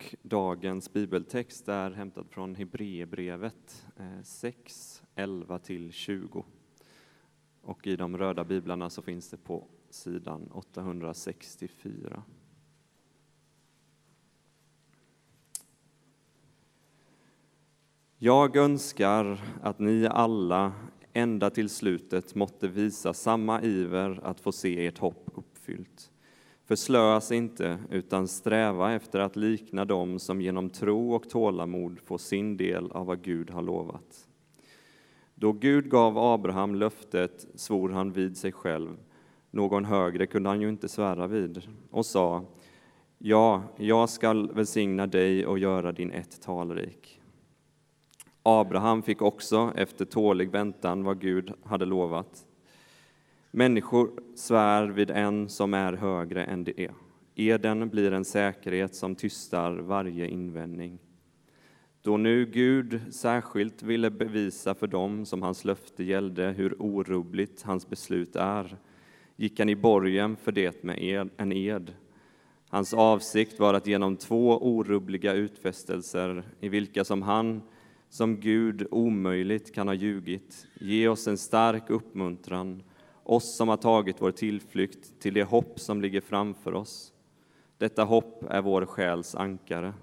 Och 0.00 0.14
dagens 0.22 0.92
bibeltext 0.92 1.68
är 1.68 1.90
hämtad 1.90 2.26
från 2.30 2.54
Hebreerbrevet 2.54 3.86
eh, 3.96 4.22
6, 4.22 5.02
11-20. 5.14 6.44
Och 7.62 7.86
i 7.86 7.96
de 7.96 8.18
röda 8.18 8.44
biblarna 8.44 8.90
så 8.90 9.02
finns 9.02 9.30
det 9.30 9.36
på 9.36 9.66
sidan 9.90 10.50
864. 10.52 12.22
Jag 18.18 18.56
önskar 18.56 19.40
att 19.62 19.78
ni 19.78 20.06
alla 20.06 20.72
ända 21.12 21.50
till 21.50 21.68
slutet 21.68 22.34
måtte 22.34 22.68
visa 22.68 23.14
samma 23.14 23.62
iver 23.62 24.20
att 24.22 24.40
få 24.40 24.52
se 24.52 24.86
ert 24.86 24.98
hopp 24.98 25.30
uppfyllt. 25.34 26.12
Förslöas 26.70 27.32
inte, 27.32 27.78
utan 27.90 28.28
sträva 28.28 28.92
efter 28.92 29.20
att 29.20 29.36
likna 29.36 29.84
dem 29.84 30.18
som 30.18 30.40
genom 30.40 30.70
tro 30.70 31.14
och 31.14 31.30
tålamod 31.30 32.00
får 32.04 32.18
sin 32.18 32.56
del 32.56 32.92
av 32.92 33.06
vad 33.06 33.22
Gud 33.22 33.50
har 33.50 33.62
lovat. 33.62 34.28
Då 35.34 35.52
Gud 35.52 35.90
gav 35.90 36.18
Abraham 36.18 36.74
löftet 36.74 37.46
svor 37.54 37.90
han 37.90 38.12
vid 38.12 38.36
sig 38.36 38.52
själv, 38.52 38.96
någon 39.50 39.84
högre 39.84 40.26
kunde 40.26 40.48
han 40.48 40.60
ju 40.60 40.68
inte 40.68 40.88
svära 40.88 41.26
vid, 41.26 41.62
och 41.90 42.06
sa, 42.06 42.44
ja, 43.18 43.62
jag 43.76 44.08
skall 44.08 44.52
välsigna 44.52 45.06
dig 45.06 45.46
och 45.46 45.58
göra 45.58 45.92
din 45.92 46.10
ett 46.10 46.42
talrik. 46.42 47.20
Abraham 48.42 49.02
fick 49.02 49.22
också 49.22 49.72
efter 49.76 50.04
tålig 50.04 50.50
väntan 50.50 51.04
vad 51.04 51.20
Gud 51.20 51.52
hade 51.64 51.84
lovat. 51.84 52.46
Människor 53.52 54.10
svär 54.34 54.86
vid 54.86 55.10
en 55.10 55.48
som 55.48 55.74
är 55.74 55.92
högre 55.92 56.44
än 56.44 56.64
det 56.64 56.80
är. 56.80 56.94
Eden 57.34 57.88
blir 57.88 58.12
en 58.12 58.24
säkerhet 58.24 58.94
som 58.94 59.14
tystar 59.14 59.72
varje 59.72 60.28
invändning. 60.28 60.98
Då 62.02 62.16
nu 62.16 62.46
Gud 62.46 63.00
särskilt 63.10 63.82
ville 63.82 64.10
bevisa 64.10 64.74
för 64.74 64.86
dem 64.86 65.26
som 65.26 65.42
hans 65.42 65.64
löfte 65.64 66.04
gällde 66.04 66.44
hur 66.50 66.82
orubbligt 66.82 67.62
hans 67.62 67.88
beslut 67.88 68.36
är, 68.36 68.76
gick 69.36 69.58
han 69.58 69.68
i 69.68 69.76
borgen 69.76 70.36
för 70.36 70.52
det 70.52 70.82
med 70.82 71.30
en 71.36 71.52
ed. 71.52 71.94
Hans 72.68 72.94
avsikt 72.94 73.60
var 73.60 73.74
att 73.74 73.86
genom 73.86 74.16
två 74.16 74.58
orubbliga 74.58 75.32
utfästelser, 75.32 76.42
i 76.60 76.68
vilka 76.68 77.04
som 77.04 77.22
han 77.22 77.62
som 78.08 78.40
Gud 78.40 78.86
omöjligt 78.90 79.74
kan 79.74 79.88
ha 79.88 79.94
ljugit. 79.94 80.66
Ge 80.80 81.08
oss 81.08 81.28
en 81.28 81.38
stark 81.38 81.90
uppmuntran, 81.90 82.82
oss 83.22 83.56
som 83.56 83.68
har 83.68 83.76
tagit 83.76 84.22
vår 84.22 84.30
tillflykt 84.30 85.20
till 85.20 85.34
det 85.34 85.42
hopp 85.42 85.80
som 85.80 86.00
ligger 86.00 86.20
framför 86.20 86.74
oss. 86.74 87.12
Detta 87.78 88.04
hopp 88.04 88.44
är 88.50 88.62
vår 88.62 88.86
själs 88.86 89.34
ankare. 89.34 89.94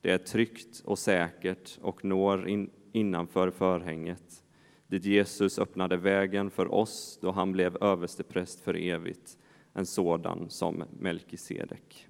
Det 0.00 0.10
är 0.10 0.18
tryggt 0.18 0.82
och 0.84 0.98
säkert 0.98 1.78
och 1.82 2.04
når 2.04 2.48
in, 2.48 2.70
innanför 2.92 3.50
förhänget, 3.50 4.44
dit 4.86 5.04
Jesus 5.04 5.58
öppnade 5.58 5.96
vägen 5.96 6.50
för 6.50 6.74
oss 6.74 7.18
då 7.22 7.30
han 7.30 7.52
blev 7.52 7.76
överstepräst 7.82 8.60
för 8.60 8.76
evigt, 8.76 9.38
en 9.72 9.86
sådan 9.86 10.50
som 10.50 10.84
Melkisedek. 10.98 12.08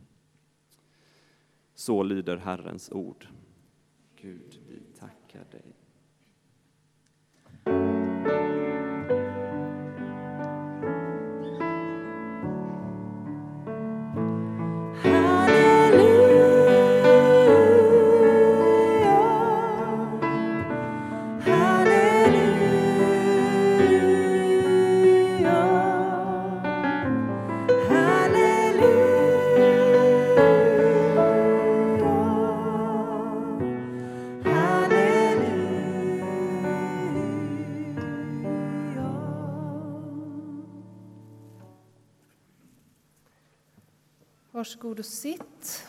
Så 1.74 2.02
lyder 2.02 2.36
Herrens 2.36 2.92
ord. 2.92 3.26
Gud, 4.16 4.60
vi 4.68 4.98
tackar 4.98 5.44
dig. 5.50 5.83
Varsågod 44.54 44.98
och 44.98 45.04
sitt. 45.04 45.86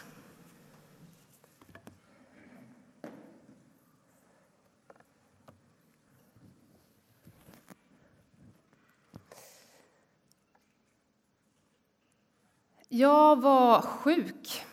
Jag 12.89 13.41
var 13.41 13.81
sjuk 13.81 14.65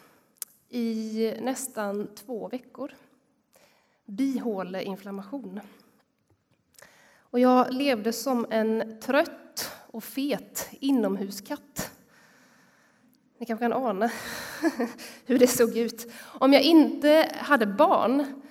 i 0.68 1.34
nästan 1.40 2.14
två 2.14 2.48
veckor. 2.48 2.92
Bihåleinflammation. 4.04 5.60
Och 7.14 7.40
jag 7.40 7.72
levde 7.72 8.12
som 8.12 8.46
en 8.50 9.00
trött 9.00 9.70
och 9.86 10.04
fet 10.04 10.68
inomhuskatt. 10.80 11.81
Ni 13.42 13.46
kanske 13.46 13.64
kan 13.64 13.72
ana 13.72 14.10
hur 15.26 15.38
det 15.38 15.46
såg 15.46 15.76
ut. 15.76 16.12
Om 16.22 16.52
jag 16.52 16.62
inte 16.62 17.32
hade 17.36 17.66
barn 17.66 18.42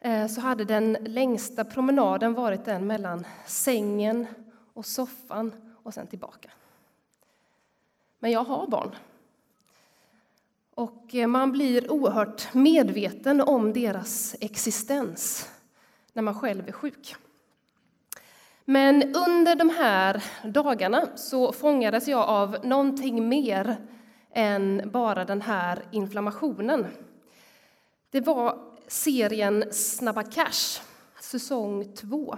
eh, 0.00 0.26
så 0.26 0.40
hade 0.40 0.64
den 0.64 0.92
längsta 0.92 1.64
promenaden 1.64 2.34
varit 2.34 2.64
den 2.64 2.86
mellan 2.86 3.26
sängen 3.46 4.26
och 4.74 4.86
soffan 4.86 5.52
och 5.82 5.94
sen 5.94 6.06
tillbaka. 6.06 6.50
Men 8.18 8.30
jag 8.30 8.44
har 8.44 8.66
barn. 8.66 8.90
Och 10.74 11.14
eh, 11.14 11.26
man 11.26 11.52
blir 11.52 11.92
oerhört 11.92 12.54
medveten 12.54 13.40
om 13.40 13.72
deras 13.72 14.36
existens 14.40 15.50
när 16.12 16.22
man 16.22 16.40
själv 16.40 16.68
är 16.68 16.72
sjuk. 16.72 17.14
Men 18.64 19.02
under 19.02 19.56
de 19.56 19.70
här 19.70 20.24
dagarna 20.44 21.08
så 21.16 21.52
fångades 21.52 22.08
jag 22.08 22.28
av 22.28 22.56
någonting 22.62 23.28
mer 23.28 23.76
än 24.34 24.90
bara 24.92 25.24
den 25.24 25.42
här 25.42 25.82
inflammationen. 25.90 26.86
Det 28.10 28.20
var 28.20 28.58
serien 28.88 29.64
Snabba 29.72 30.22
Cash, 30.22 30.82
säsong 31.20 31.94
2. 31.94 32.36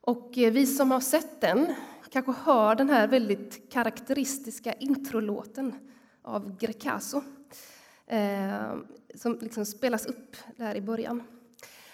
Och 0.00 0.38
eh, 0.38 0.52
vi 0.52 0.66
som 0.66 0.90
har 0.90 1.00
sett 1.00 1.40
den 1.40 1.74
kanske 2.12 2.32
hör 2.44 2.74
den 2.74 2.90
här 2.90 3.06
väldigt 3.06 3.72
karaktäristiska 3.72 4.72
introlåten 4.72 5.74
av 6.22 6.56
Grecaso 6.58 7.22
eh, 8.06 8.74
som 9.14 9.38
liksom 9.40 9.66
spelas 9.66 10.06
upp 10.06 10.36
där 10.56 10.74
i 10.74 10.80
början. 10.80 11.22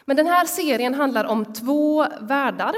Men 0.05 0.17
den 0.17 0.27
här 0.27 0.45
serien 0.45 0.95
handlar 0.95 1.25
om 1.25 1.53
två 1.53 2.07
världar 2.21 2.75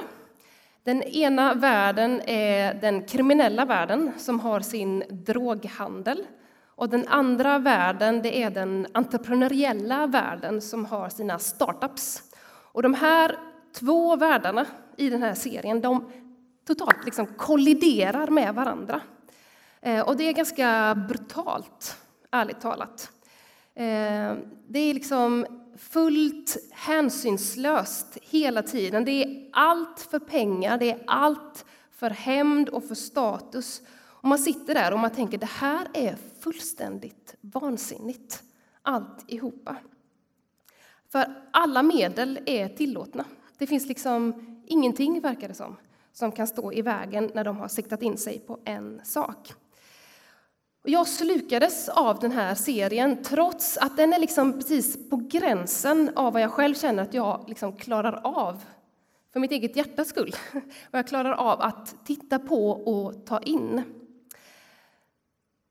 den 0.85 1.03
ena 1.03 1.55
världen 1.55 2.23
är 2.27 2.75
den 2.75 3.03
kriminella 3.03 3.65
världen 3.65 4.13
som 4.19 4.41
har 4.41 4.61
sin 4.61 5.05
droghandel. 5.11 6.27
Och 6.67 6.89
den 6.89 7.09
andra 7.09 7.59
världen 7.59 8.23
det 8.23 8.43
är 8.43 8.51
den 8.51 8.87
entreprenöriella 8.93 10.07
världen 10.07 10.61
som 10.61 10.85
har 10.85 11.09
sina 11.09 11.39
startups. 11.39 12.23
Och 12.73 12.83
de 12.83 12.95
här 12.95 13.37
två 13.79 14.17
världarna 14.17 14.67
i 14.97 15.11
den 15.11 15.23
här 15.23 15.35
serien 15.35 15.81
de 15.81 16.13
totalt 16.67 17.05
liksom 17.05 17.27
kolliderar 17.27 18.27
med 18.27 18.55
varandra. 18.55 19.01
Eh, 19.81 20.01
och 20.01 20.17
det 20.17 20.29
är 20.29 20.33
ganska 20.33 20.95
brutalt, 21.09 21.97
ärligt 22.31 22.61
talat. 22.61 23.11
Eh, 23.75 24.35
det 24.69 24.79
är 24.79 24.95
liksom 24.95 25.47
fullt 25.79 26.57
hänsynslöst 26.71 28.19
hela 28.23 28.63
tiden. 28.63 29.05
Det 29.05 29.25
är 29.25 29.49
allt 29.53 30.01
för 30.01 30.19
pengar, 30.19 30.79
det 30.79 30.91
är 30.91 31.03
allt 31.07 31.65
för 31.91 32.11
hämnd 32.11 32.69
och 32.69 32.85
för 32.85 32.95
status. 32.95 33.83
Och 33.99 34.29
man 34.29 34.39
sitter 34.39 34.75
där 34.75 34.93
och 34.93 34.99
man 34.99 35.11
tänker 35.11 35.39
det 35.39 35.47
här 35.47 35.89
är 35.95 36.17
fullständigt 36.41 37.35
vansinnigt, 37.41 38.43
alltihopa. 38.83 39.77
För 41.09 41.43
alla 41.51 41.83
medel 41.83 42.41
är 42.47 42.69
tillåtna. 42.69 43.25
Det 43.59 43.67
finns 43.67 43.87
liksom 43.87 44.35
ingenting, 44.67 45.21
verkar 45.21 45.49
det 45.49 45.55
som, 45.55 45.77
som 46.13 46.33
kan 46.33 46.47
stå 46.47 46.73
i 46.73 46.83
vägen 46.83 47.31
när 47.35 47.45
de 47.45 47.57
har 47.57 47.69
siktat 47.69 48.03
in 48.03 48.19
sig 48.19 48.39
på 48.39 48.59
en 48.65 49.01
sak. 49.05 49.53
Jag 50.83 51.09
slukades 51.09 51.89
av 51.89 52.19
den 52.19 52.33
här 52.33 52.55
serien 52.55 53.23
trots 53.23 53.77
att 53.77 53.97
den 53.97 54.13
är 54.13 54.19
liksom 54.19 54.53
precis 54.53 55.11
på 55.11 55.17
gränsen 55.17 56.11
av 56.17 56.33
vad 56.33 56.43
jag 56.43 56.51
själv 56.51 56.75
känner 56.75 57.03
att 57.03 57.15
jag 57.15 57.45
liksom 57.49 57.77
klarar 57.77 58.21
av 58.25 58.65
för 59.33 59.41
mitt 59.41 59.53
eget 59.53 59.77
hjärtas 59.77 60.09
skull. 60.09 60.35
Vad 60.91 60.99
jag 60.99 61.09
klarar 61.09 61.33
av 61.33 61.61
att 61.61 62.07
titta 62.07 62.39
på 62.39 62.71
och 62.71 63.27
ta 63.27 63.39
in. 63.39 63.83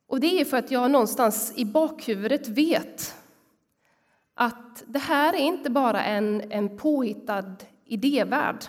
Och 0.07 0.19
det 0.19 0.41
är 0.41 0.45
för 0.45 0.57
att 0.57 0.71
jag 0.71 0.91
någonstans 0.91 1.53
i 1.55 1.65
bakhuvudet 1.65 2.47
vet 2.47 3.15
att 4.33 4.83
det 4.87 4.99
här 4.99 5.33
är 5.33 5.37
inte 5.37 5.69
bara 5.69 6.03
en, 6.03 6.51
en 6.51 6.77
påhittad 6.77 7.55
idévärld 7.85 8.65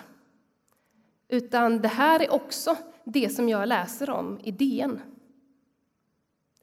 utan 1.29 1.81
det 1.81 1.87
här 1.87 2.19
är 2.19 2.33
också 2.33 2.77
det 3.03 3.29
som 3.29 3.49
jag 3.49 3.67
läser 3.67 4.09
om 4.09 4.39
i 4.43 4.51
DN. 4.51 5.01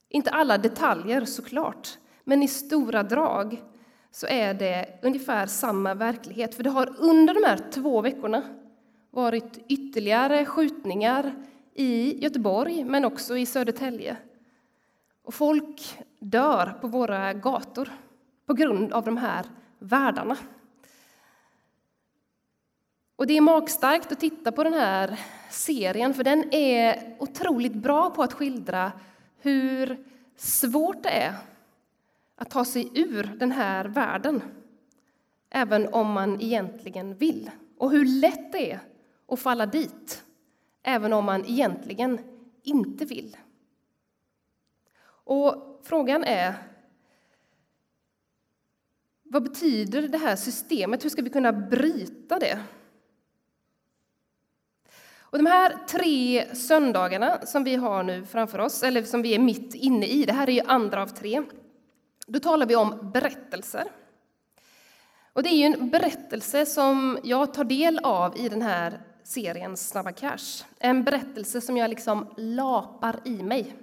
Inte 0.08 0.30
alla 0.30 0.58
detaljer 0.58 1.24
såklart, 1.24 1.98
men 2.24 2.42
i 2.42 2.48
stora 2.48 3.02
drag 3.02 3.62
så 4.10 4.26
är 4.26 4.54
det 4.54 4.98
ungefär 5.02 5.46
samma 5.46 5.94
verklighet. 5.94 6.54
För 6.54 6.62
det 6.62 6.70
har 6.70 6.94
under 6.98 7.34
de 7.34 7.44
här 7.44 7.60
två 7.70 8.00
veckorna 8.00 8.42
varit 9.10 9.64
ytterligare 9.68 10.44
skjutningar 10.44 11.34
i 11.74 12.22
Göteborg, 12.22 12.84
men 12.84 13.04
också 13.04 13.36
i 13.36 13.46
Södertälje. 13.46 14.16
Och 15.22 15.34
folk 15.34 15.98
dör 16.18 16.78
på 16.80 16.88
våra 16.88 17.32
gator 17.32 17.88
på 18.46 18.54
grund 18.54 18.92
av 18.92 19.04
de 19.04 19.16
här 19.16 19.46
världarna. 19.78 20.36
Och 23.16 23.26
det 23.26 23.36
är 23.36 23.40
magstarkt 23.40 24.12
att 24.12 24.20
titta 24.20 24.52
på 24.52 24.64
den 24.64 24.74
här 24.74 25.20
serien, 25.50 26.14
för 26.14 26.24
den 26.24 26.54
är 26.54 27.16
otroligt 27.18 27.74
bra 27.74 28.10
på 28.10 28.22
att 28.22 28.32
skildra 28.32 28.92
hur 29.38 30.04
svårt 30.36 31.02
det 31.02 31.08
är 31.08 31.34
att 32.36 32.50
ta 32.50 32.64
sig 32.64 32.90
ur 32.94 33.22
den 33.38 33.52
här 33.52 33.84
världen, 33.84 34.42
även 35.50 35.88
om 35.88 36.12
man 36.12 36.40
egentligen 36.40 37.14
vill. 37.14 37.50
Och 37.76 37.90
hur 37.90 38.04
lätt 38.04 38.52
det 38.52 38.72
är 38.72 38.80
att 39.28 39.40
falla 39.40 39.66
dit, 39.66 40.24
även 40.82 41.12
om 41.12 41.24
man 41.24 41.44
egentligen 41.46 42.18
inte 42.62 43.04
vill. 43.04 43.36
Och 45.04 45.80
frågan 45.82 46.24
är 46.24 46.54
vad 49.22 49.42
betyder 49.42 50.08
det 50.08 50.18
här 50.18 50.36
systemet? 50.36 51.04
Hur 51.04 51.10
ska 51.10 51.22
vi 51.22 51.30
kunna 51.30 51.52
bryta 51.52 52.38
det? 52.38 52.60
Och 55.30 55.38
de 55.38 55.46
här 55.46 55.76
tre 55.88 56.46
söndagarna 56.54 57.46
som 57.46 57.64
vi 57.64 57.76
har 57.76 58.02
nu 58.02 58.26
framför 58.26 58.58
oss, 58.58 58.82
eller 58.82 59.02
som 59.02 59.22
vi 59.22 59.34
är 59.34 59.38
mitt 59.38 59.74
inne 59.74 60.06
i, 60.06 60.24
det 60.24 60.32
här 60.32 60.48
är 60.48 60.52
ju 60.52 60.60
andra 60.66 61.02
av 61.02 61.06
tre, 61.06 61.42
då 62.26 62.40
talar 62.40 62.66
vi 62.66 62.76
om 62.76 63.10
berättelser. 63.12 63.84
Och 65.32 65.42
det 65.42 65.48
är 65.48 65.56
ju 65.56 65.64
en 65.64 65.90
berättelse 65.90 66.66
som 66.66 67.18
jag 67.24 67.54
tar 67.54 67.64
del 67.64 67.98
av 67.98 68.36
i 68.36 68.48
den 68.48 68.62
här 68.62 69.00
serien 69.24 69.76
Snabba 69.76 70.12
Cash. 70.12 70.64
En 70.78 71.04
berättelse 71.04 71.60
som 71.60 71.76
jag 71.76 71.90
liksom 71.90 72.26
lapar 72.36 73.20
i 73.24 73.42
mig 73.42 73.74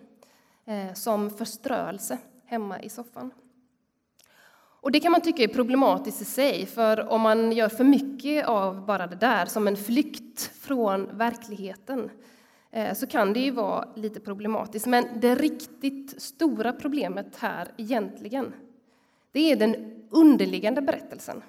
eh, 0.66 0.94
som 0.94 1.30
förströelse 1.30 2.18
hemma 2.46 2.82
i 2.82 2.90
soffan. 2.90 3.32
Och 4.86 4.92
Det 4.92 5.00
kan 5.00 5.12
man 5.12 5.22
tycka 5.22 5.44
är 5.44 5.48
problematiskt 5.48 6.22
i 6.22 6.26
sig, 6.26 6.66
för 6.66 7.10
om 7.10 7.22
man 7.22 7.52
gör 7.52 7.70
för 7.70 7.84
mycket 7.84 8.46
av 8.46 8.86
bara 8.86 9.08
det 9.08 9.16
där 9.16 9.46
som 9.46 9.68
en 9.68 9.78
flykt 9.78 10.52
från 10.60 11.18
verkligheten 11.18 12.10
eh, 12.72 12.94
så 12.94 13.08
kan 13.08 13.34
det 13.34 13.40
ju 13.40 13.52
vara 13.52 13.88
lite 13.96 14.20
problematiskt. 14.20 14.86
Men 14.86 15.06
det 15.20 15.36
riktigt 15.36 16.22
stora 16.22 16.74
problemet 16.74 17.36
här 17.38 17.68
egentligen, 17.78 18.54
det 19.32 19.52
är 19.52 19.56
den 19.56 19.76
underliggande 20.10 20.82
berättelsen 20.82 21.44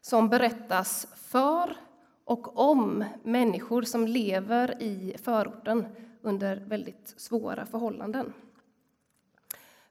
som 0.00 0.28
berättas 0.28 1.06
för 1.14 1.76
och 2.24 2.58
om 2.58 3.04
människor 3.22 3.82
som 3.82 4.06
lever 4.06 4.82
i 4.82 5.16
förorten 5.22 5.86
under 6.22 6.56
väldigt 6.56 7.14
svåra 7.16 7.66
förhållanden. 7.66 8.32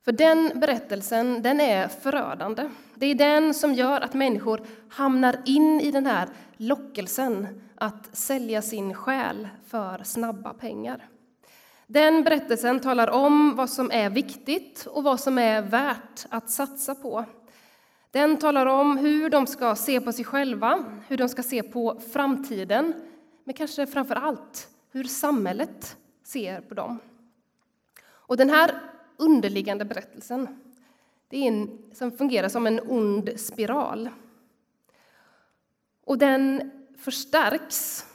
För 0.10 0.14
den 0.14 0.60
berättelsen 0.60 1.42
den 1.42 1.62
är 1.62 1.88
förödande. 1.88 2.70
Det 2.96 3.06
är 3.06 3.16
den 3.16 3.54
som 3.54 3.74
gör 3.74 4.02
att 4.02 4.14
människor 4.14 4.62
hamnar 4.90 5.42
in 5.46 5.82
i 5.82 5.92
den 5.92 6.06
här 6.06 6.30
lockelsen 6.58 7.62
att 7.76 8.18
sälja 8.18 8.62
sin 8.62 8.94
själ 8.94 9.48
för 9.68 10.04
snabba 10.04 10.54
pengar. 10.54 11.08
Den 11.88 12.24
berättelsen 12.24 12.80
talar 12.80 13.10
om 13.10 13.56
vad 13.56 13.70
som 13.70 13.92
är 13.92 14.10
viktigt 14.10 14.86
och 14.86 15.04
vad 15.04 15.20
som 15.20 15.38
är 15.38 15.62
värt 15.62 16.26
att 16.30 16.50
satsa 16.50 16.96
på. 16.96 17.26
Den 18.12 18.38
talar 18.38 18.66
om 18.66 18.98
hur 18.98 19.30
de 19.30 19.48
ska 19.48 19.76
se 19.76 20.02
på 20.02 20.12
sig 20.12 20.26
själva, 20.26 20.86
hur 21.08 21.18
de 21.18 21.30
ska 21.30 21.44
se 21.44 21.64
på 21.64 22.02
framtiden 22.14 22.94
men 23.44 23.54
kanske 23.54 23.88
framför 23.88 24.16
allt 24.16 24.70
hur 24.92 25.04
samhället 25.04 25.98
ser 26.24 26.62
på 26.62 26.74
dem. 26.74 27.00
Och 28.02 28.38
den 28.38 28.50
här 28.50 28.72
underliggande 29.20 29.86
berättelsen. 29.86 30.48
Det 31.28 31.38
är 31.38 31.48
en 31.48 31.78
som 31.94 32.12
fungerar 32.12 32.50
som 32.50 32.68
en 32.68 32.80
ond 32.80 33.30
spiral. 33.36 34.10
Och 36.06 36.18
den 36.18 36.72
förstärks 36.98 38.06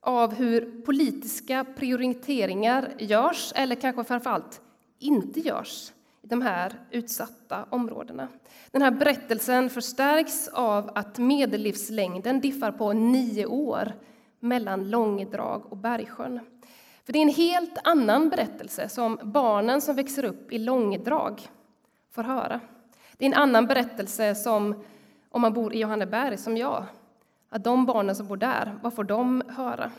av 0.00 0.34
hur 0.34 0.82
politiska 0.82 1.64
prioriteringar 1.76 2.94
görs, 2.98 3.52
eller 3.56 3.74
kanske 3.74 4.04
framför 4.04 4.30
allt 4.30 4.60
inte 4.98 5.40
görs, 5.40 5.92
i 6.22 6.26
de 6.26 6.42
här 6.42 6.80
utsatta 6.90 7.66
områdena. 7.70 8.28
Den 8.70 8.82
här 8.82 8.90
berättelsen 8.90 9.70
förstärks 9.70 10.48
av 10.48 10.90
att 10.94 11.18
medellivslängden 11.18 12.40
diffar 12.40 12.72
på 12.72 12.92
nio 12.92 13.46
år 13.46 13.92
mellan 14.40 14.90
Långedrag 14.90 15.72
och 15.72 15.76
Bergsjön. 15.76 16.40
För 17.04 17.12
det 17.12 17.18
är 17.18 17.22
en 17.22 17.28
helt 17.28 17.78
annan 17.84 18.28
berättelse 18.28 18.88
som 18.88 19.18
barnen 19.22 19.80
som 19.80 19.96
växer 19.96 20.24
upp 20.24 20.52
i 20.52 20.58
långdrag 20.58 21.48
får 22.10 22.22
höra. 22.22 22.60
Det 23.16 23.24
är 23.24 23.26
en 23.26 23.34
annan 23.34 23.66
berättelse 23.66 24.34
som 24.34 24.84
om 25.30 25.40
man 25.40 25.52
bor 25.52 25.74
i 25.74 25.78
Johanneberg 25.78 26.36
som 26.36 26.56
jag. 26.56 26.84
Att 27.48 27.64
de 27.64 27.86
barnen 27.86 28.16
som 28.16 28.26
bor 28.26 28.36
där, 28.36 28.78
vad 28.82 28.94
får 28.94 29.04
de 29.04 29.42
höra? 29.48 29.90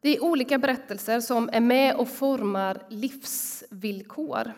Det 0.00 0.16
är 0.16 0.24
olika 0.24 0.58
berättelser 0.58 1.20
som 1.20 1.50
är 1.52 1.60
med 1.60 1.96
och 1.96 2.08
formar 2.08 2.82
livsvillkor. 2.88 4.52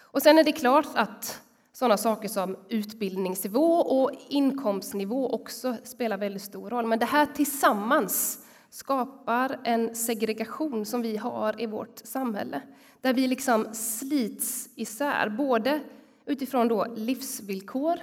Och 0.00 0.22
sen 0.22 0.38
är 0.38 0.44
det 0.44 0.52
klart 0.52 0.86
att 0.94 1.40
sådana 1.72 1.96
saker 1.96 2.28
som 2.28 2.56
utbildningsnivå 2.68 3.74
och 3.74 4.10
inkomstnivå 4.28 5.30
också 5.30 5.76
spelar 5.84 6.16
väldigt 6.16 6.42
stor 6.42 6.70
roll. 6.70 6.86
Men 6.86 6.98
det 6.98 7.06
här 7.06 7.26
tillsammans 7.26 8.43
skapar 8.74 9.58
en 9.64 9.94
segregation 9.94 10.86
som 10.86 11.02
vi 11.02 11.16
har 11.16 11.60
i 11.60 11.66
vårt 11.66 12.00
samhälle 12.04 12.62
där 13.00 13.14
vi 13.14 13.26
liksom 13.26 13.74
slits 13.74 14.68
isär, 14.74 15.28
både 15.28 15.80
utifrån 16.26 16.68
då 16.68 16.86
livsvillkor 16.96 17.98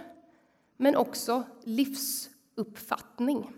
men 0.78 0.96
också 0.96 1.44
livsuppfattning. 1.64 3.52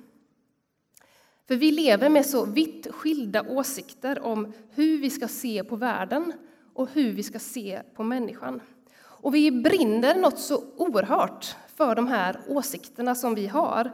För 1.47 1.55
vi 1.55 1.71
lever 1.71 2.09
med 2.09 2.25
så 2.25 2.45
vitt 2.45 2.87
skilda 2.91 3.41
åsikter 3.41 4.19
om 4.19 4.53
hur 4.69 4.97
vi 4.97 5.09
ska 5.09 5.27
se 5.27 5.63
på 5.63 5.75
världen 5.75 6.33
och 6.73 6.89
hur 6.93 7.11
vi 7.11 7.23
ska 7.23 7.39
se 7.39 7.81
på 7.95 8.03
människan. 8.03 8.61
Och 8.95 9.35
vi 9.35 9.51
brinner 9.51 10.15
något 10.15 10.39
så 10.39 10.63
oerhört 10.77 11.55
för 11.75 11.95
de 11.95 12.07
här 12.07 12.39
åsikterna 12.47 13.15
som 13.15 13.35
vi 13.35 13.47
har 13.47 13.91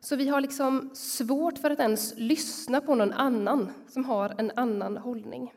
så 0.00 0.16
vi 0.16 0.28
har 0.28 0.40
liksom 0.40 0.90
svårt 0.94 1.58
för 1.58 1.70
att 1.70 1.80
ens 1.80 2.14
lyssna 2.16 2.80
på 2.80 2.94
någon 2.94 3.12
annan 3.12 3.72
som 3.88 4.04
har 4.04 4.34
en 4.38 4.52
annan 4.56 4.96
hållning. 4.96 5.54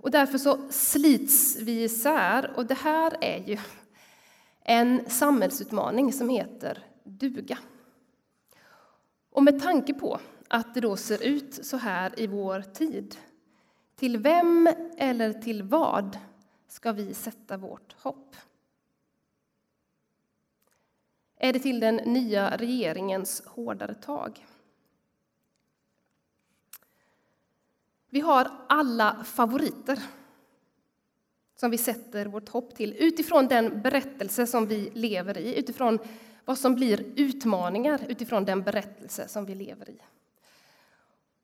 Och 0.00 0.10
därför 0.10 0.38
så 0.38 0.58
slits 0.70 1.56
vi 1.56 1.82
isär. 1.82 2.52
Och 2.56 2.66
det 2.66 2.74
här 2.74 3.16
är 3.20 3.44
ju 3.48 3.58
en 4.60 5.10
samhällsutmaning 5.10 6.12
som 6.12 6.28
heter 6.28 6.84
duga. 7.04 7.58
Och 9.30 9.42
med 9.42 9.62
tanke 9.62 9.94
på 9.94 10.20
att 10.48 10.74
det 10.74 10.80
då 10.80 10.96
ser 10.96 11.22
ut 11.22 11.66
så 11.66 11.76
här 11.76 12.20
i 12.20 12.26
vår 12.26 12.60
tid, 12.60 13.16
till 13.96 14.18
vem 14.18 14.68
eller 14.96 15.32
till 15.32 15.62
vad 15.62 16.18
ska 16.68 16.92
vi 16.92 17.14
sätta 17.14 17.56
vårt 17.56 17.96
hopp? 18.02 18.36
Är 21.38 21.52
det 21.52 21.58
till 21.58 21.80
den 21.80 21.96
nya 21.96 22.56
regeringens 22.56 23.42
hårdare 23.46 23.94
tag. 23.94 24.46
Vi 28.10 28.20
har 28.20 28.50
alla 28.68 29.24
favoriter 29.24 29.98
som 31.56 31.70
vi 31.70 31.78
sätter 31.78 32.26
vårt 32.26 32.48
hopp 32.48 32.74
till 32.74 32.96
utifrån 32.98 33.46
den 33.46 33.82
berättelse 33.82 34.46
som 34.46 34.66
vi 34.66 34.90
lever 34.94 35.38
i, 35.38 35.58
utifrån 35.58 35.98
vad 36.44 36.58
som 36.58 36.74
blir 36.74 37.04
utmaningar 37.16 38.00
utifrån 38.08 38.44
den 38.44 38.62
berättelse 38.62 39.28
som 39.28 39.44
vi 39.44 39.54
lever 39.54 39.90
i. 39.90 39.98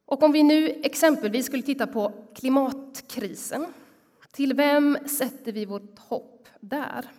Och 0.04 0.22
om 0.22 0.32
vi 0.32 0.42
nu 0.42 0.68
exempelvis 0.68 1.46
skulle 1.46 1.62
titta 1.62 1.86
på 1.86 2.12
klimatkrisen, 2.34 3.66
till 4.32 4.54
vem 4.54 4.98
sätter 5.06 5.52
vi 5.52 5.64
vårt 5.64 5.98
hopp 5.98 6.48
där? 6.60 7.10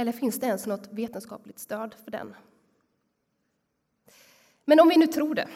Eller 0.00 0.12
finns 0.12 0.40
det 0.40 0.46
ens 0.46 0.66
något 0.66 0.88
vetenskapligt 0.90 1.58
stöd 1.58 1.94
för 2.04 2.10
den? 2.10 2.34
Men 4.64 4.80
om 4.80 4.88
vi 4.88 4.96
nu 4.96 5.06
tror 5.06 5.34
det, 5.34 5.48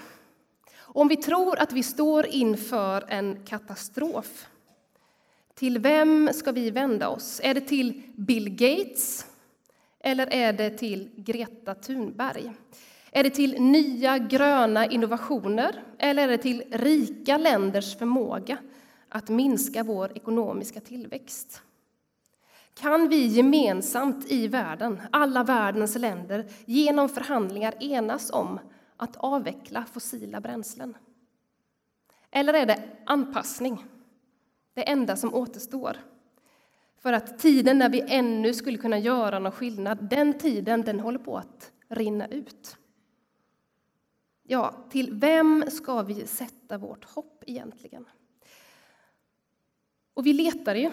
Om 0.76 1.08
vi 1.08 1.16
tror 1.16 1.58
att 1.58 1.72
vi 1.72 1.82
står 1.82 2.26
inför 2.26 3.04
en 3.08 3.44
katastrof, 3.44 4.46
till 5.54 5.78
vem 5.78 6.30
ska 6.32 6.52
vi 6.52 6.70
vända 6.70 7.08
oss? 7.08 7.40
Är 7.44 7.54
det 7.54 7.60
till 7.60 8.02
Bill 8.14 8.48
Gates 8.48 9.26
eller 10.00 10.26
är 10.26 10.52
det 10.52 10.70
till 10.70 11.10
Greta 11.16 11.74
Thunberg? 11.74 12.52
Är 13.10 13.24
det 13.24 13.30
till 13.30 13.62
nya 13.62 14.18
gröna 14.18 14.86
innovationer 14.86 15.82
eller 15.98 16.22
är 16.22 16.28
det 16.28 16.38
till 16.38 16.64
rika 16.70 17.38
länders 17.38 17.96
förmåga 17.96 18.58
att 19.08 19.28
minska 19.28 19.82
vår 19.82 20.12
ekonomiska 20.16 20.80
tillväxt? 20.80 21.62
Kan 22.74 23.08
vi 23.08 23.26
gemensamt 23.26 24.30
i 24.30 24.48
världen, 24.48 25.00
alla 25.10 25.44
världens 25.44 25.98
länder, 25.98 26.46
genom 26.64 27.08
förhandlingar 27.08 27.74
enas 27.80 28.30
om 28.30 28.60
att 28.96 29.16
avveckla 29.16 29.84
fossila 29.84 30.40
bränslen? 30.40 30.96
Eller 32.30 32.54
är 32.54 32.66
det 32.66 32.82
anpassning, 33.06 33.84
det 34.74 34.90
enda 34.90 35.16
som 35.16 35.34
återstår? 35.34 35.96
För 36.98 37.12
att 37.12 37.38
tiden 37.38 37.78
när 37.78 37.88
vi 37.88 38.04
ännu 38.08 38.54
skulle 38.54 38.78
kunna 38.78 38.98
göra 38.98 39.38
någon 39.38 39.52
skillnad, 39.52 40.08
den 40.10 40.38
tiden 40.38 40.82
den 40.82 41.00
håller 41.00 41.18
på 41.18 41.36
att 41.36 41.72
rinna 41.88 42.28
ut. 42.28 42.76
Ja, 44.42 44.74
till 44.90 45.12
vem 45.12 45.64
ska 45.70 46.02
vi 46.02 46.26
sätta 46.26 46.78
vårt 46.78 47.04
hopp 47.04 47.44
egentligen? 47.46 48.06
Och 50.14 50.26
vi 50.26 50.32
letar 50.32 50.74
ju. 50.74 50.90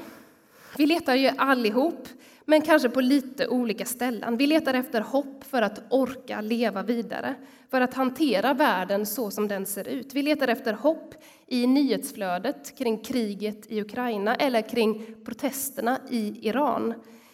Vi 0.78 0.86
letar 0.86 1.16
ju 1.16 1.30
allihop, 1.38 2.08
men 2.46 2.62
kanske 2.62 2.90
på 2.90 3.02
lite 3.02 3.48
olika 3.48 3.86
ställen. 3.86 4.38
Vi 4.38 4.48
letar 4.48 4.74
efter 4.74 5.02
hopp 5.02 5.44
för 5.44 5.62
att 5.62 5.82
orka 5.90 6.42
leva 6.42 6.84
vidare, 6.84 7.36
för 7.70 7.82
att 7.82 7.94
hantera 7.94 8.54
världen 8.54 9.06
så 9.06 9.32
som 9.32 9.48
den 9.48 9.66
ser 9.66 9.88
ut. 9.88 10.14
Vi 10.14 10.22
letar 10.22 10.48
efter 10.48 10.74
hopp 10.74 11.16
i 11.48 11.68
nyhetsflödet 11.68 12.78
kring 12.78 12.98
kriget 12.98 13.72
i 13.72 13.82
Ukraina 13.82 14.36
eller 14.36 14.62
kring 14.62 15.06
protesterna 15.26 16.00
i 16.10 16.48
Iran. 16.48 16.94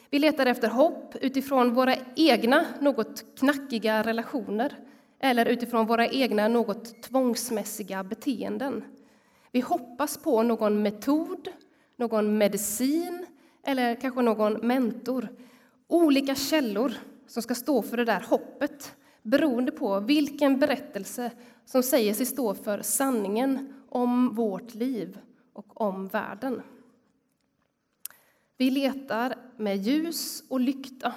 Vi 0.10 0.20
letar 0.20 0.46
efter 0.46 0.70
hopp 0.70 1.16
utifrån 1.22 1.74
våra 1.74 1.96
egna, 2.16 2.66
något 2.82 3.26
knackiga 3.40 4.04
relationer 4.04 4.78
eller 5.20 5.46
utifrån 5.46 5.86
våra 5.86 6.08
egna, 6.08 6.48
något 6.48 7.04
tvångsmässiga 7.04 8.04
beteenden. 8.04 8.84
Vi 9.52 9.60
hoppas 9.60 10.18
på 10.18 10.44
någon 10.44 10.82
metod, 10.82 11.50
någon 11.98 12.38
medicin 12.38 13.26
eller 13.64 13.96
kanske 13.96 14.22
någon 14.22 14.54
mentor. 14.54 15.28
Olika 15.88 16.36
källor 16.36 16.94
som 17.28 17.44
ska 17.44 17.56
stå 17.56 17.82
för 17.82 17.98
det 17.98 18.06
där 18.06 18.26
hoppet 18.30 18.96
beroende 19.22 19.72
på 19.72 20.00
vilken 20.00 20.60
berättelse 20.60 21.32
som 21.66 21.84
säger 21.84 22.14
sig 22.14 22.26
stå 22.26 22.54
för 22.54 22.82
sanningen 22.82 23.74
om 23.90 24.36
vårt 24.36 24.74
liv 24.74 25.18
och 25.54 25.82
om 25.82 26.08
världen. 26.08 26.62
Vi 28.58 28.70
letar 28.70 29.36
med 29.58 29.78
ljus 29.78 30.44
och 30.50 30.60
lykta 30.60 31.14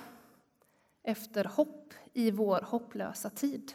efter 1.02 1.44
hopp 1.44 1.94
i 2.12 2.30
vår 2.30 2.60
hopplösa 2.60 3.30
tid. 3.30 3.72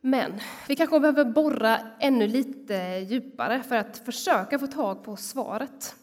Men 0.00 0.32
vi 0.68 0.76
kanske 0.76 1.00
behöver 1.00 1.24
borra 1.24 1.78
ännu 1.98 2.26
lite 2.26 2.74
djupare 3.08 3.62
för 3.62 3.76
att 3.76 3.98
försöka 3.98 4.58
få 4.58 4.66
tag 4.66 5.04
på 5.04 5.16
svaret. 5.16 5.96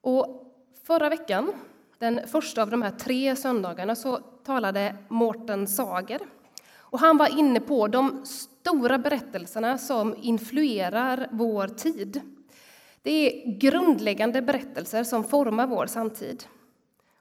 Och 0.00 0.52
förra 0.86 1.08
veckan, 1.08 1.52
den 1.98 2.28
första 2.28 2.62
av 2.62 2.70
de 2.70 2.82
här 2.82 2.90
tre 2.90 3.36
söndagarna, 3.36 3.94
så 3.94 4.16
talade 4.16 4.96
Mårten 5.08 5.66
Sager. 5.66 6.20
Och 6.76 7.00
han 7.00 7.16
var 7.16 7.38
inne 7.38 7.60
på 7.60 7.88
de 7.88 8.26
stora 8.26 8.98
berättelserna 8.98 9.78
som 9.78 10.14
influerar 10.22 11.28
vår 11.32 11.66
tid. 11.66 12.20
Det 13.02 13.10
är 13.10 13.58
grundläggande 13.58 14.42
berättelser 14.42 15.04
som 15.04 15.24
formar 15.24 15.66
vår 15.66 15.86
samtid. 15.86 16.44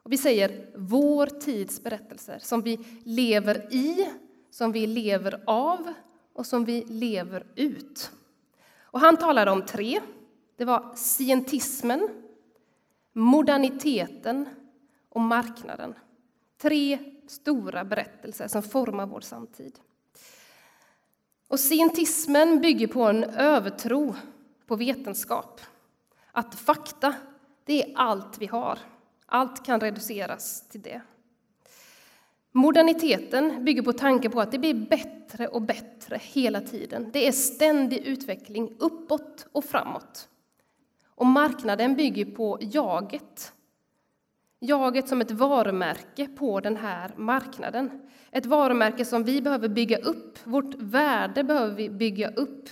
Och 0.03 0.11
vi 0.11 0.17
säger 0.17 0.67
vår 0.75 1.25
tids 1.25 1.83
berättelser, 1.83 2.39
som 2.39 2.61
vi 2.61 2.79
lever 3.03 3.73
i 3.73 4.07
som 4.51 4.71
vi 4.71 4.87
lever 4.87 5.43
av 5.45 5.93
och 6.33 6.45
som 6.45 6.65
vi 6.65 6.85
lever 6.87 7.45
ut. 7.55 8.11
Och 8.81 8.99
han 8.99 9.17
talade 9.17 9.51
om 9.51 9.65
tre. 9.65 10.01
Det 10.55 10.65
var 10.65 10.95
scientismen, 10.95 12.09
moderniteten 13.13 14.49
och 15.09 15.21
marknaden. 15.21 15.93
Tre 16.57 16.99
stora 17.27 17.83
berättelser 17.83 18.47
som 18.47 18.63
formar 18.63 19.05
vår 19.05 19.21
samtid. 19.21 19.79
Och 21.47 21.59
scientismen 21.59 22.61
bygger 22.61 22.87
på 22.87 23.03
en 23.03 23.23
övertro 23.23 24.15
på 24.67 24.75
vetenskap. 24.75 25.61
Att 26.31 26.55
fakta, 26.55 27.13
det 27.65 27.83
är 27.83 27.97
allt 27.97 28.37
vi 28.37 28.45
har. 28.45 28.79
Allt 29.25 29.65
kan 29.65 29.79
reduceras 29.79 30.67
till 30.69 30.81
det. 30.81 31.01
Moderniteten 32.51 33.65
bygger 33.65 33.81
på 33.81 33.93
tanken 33.93 34.31
på 34.31 34.41
att 34.41 34.51
det 34.51 34.59
blir 34.59 34.73
bättre 34.73 35.47
och 35.47 35.61
bättre 35.61 36.19
hela 36.21 36.61
tiden. 36.61 37.09
Det 37.13 37.27
är 37.27 37.31
ständig 37.31 37.97
utveckling 37.97 38.75
uppåt 38.79 39.47
och 39.51 39.65
framåt. 39.65 40.29
Och 41.05 41.25
marknaden 41.25 41.95
bygger 41.95 42.25
på 42.25 42.57
jaget. 42.61 43.53
Jaget 44.59 45.07
som 45.07 45.21
ett 45.21 45.31
varumärke 45.31 46.27
på 46.27 46.59
den 46.59 46.77
här 46.77 47.11
marknaden. 47.15 48.01
Ett 48.31 48.45
varumärke 48.45 49.05
som 49.05 49.23
vi 49.23 49.41
behöver 49.41 49.67
bygga 49.67 49.97
upp. 49.97 50.39
Vårt 50.43 50.75
värde 50.75 51.43
behöver 51.43 51.75
vi 51.75 51.89
bygga 51.89 52.29
upp 52.29 52.69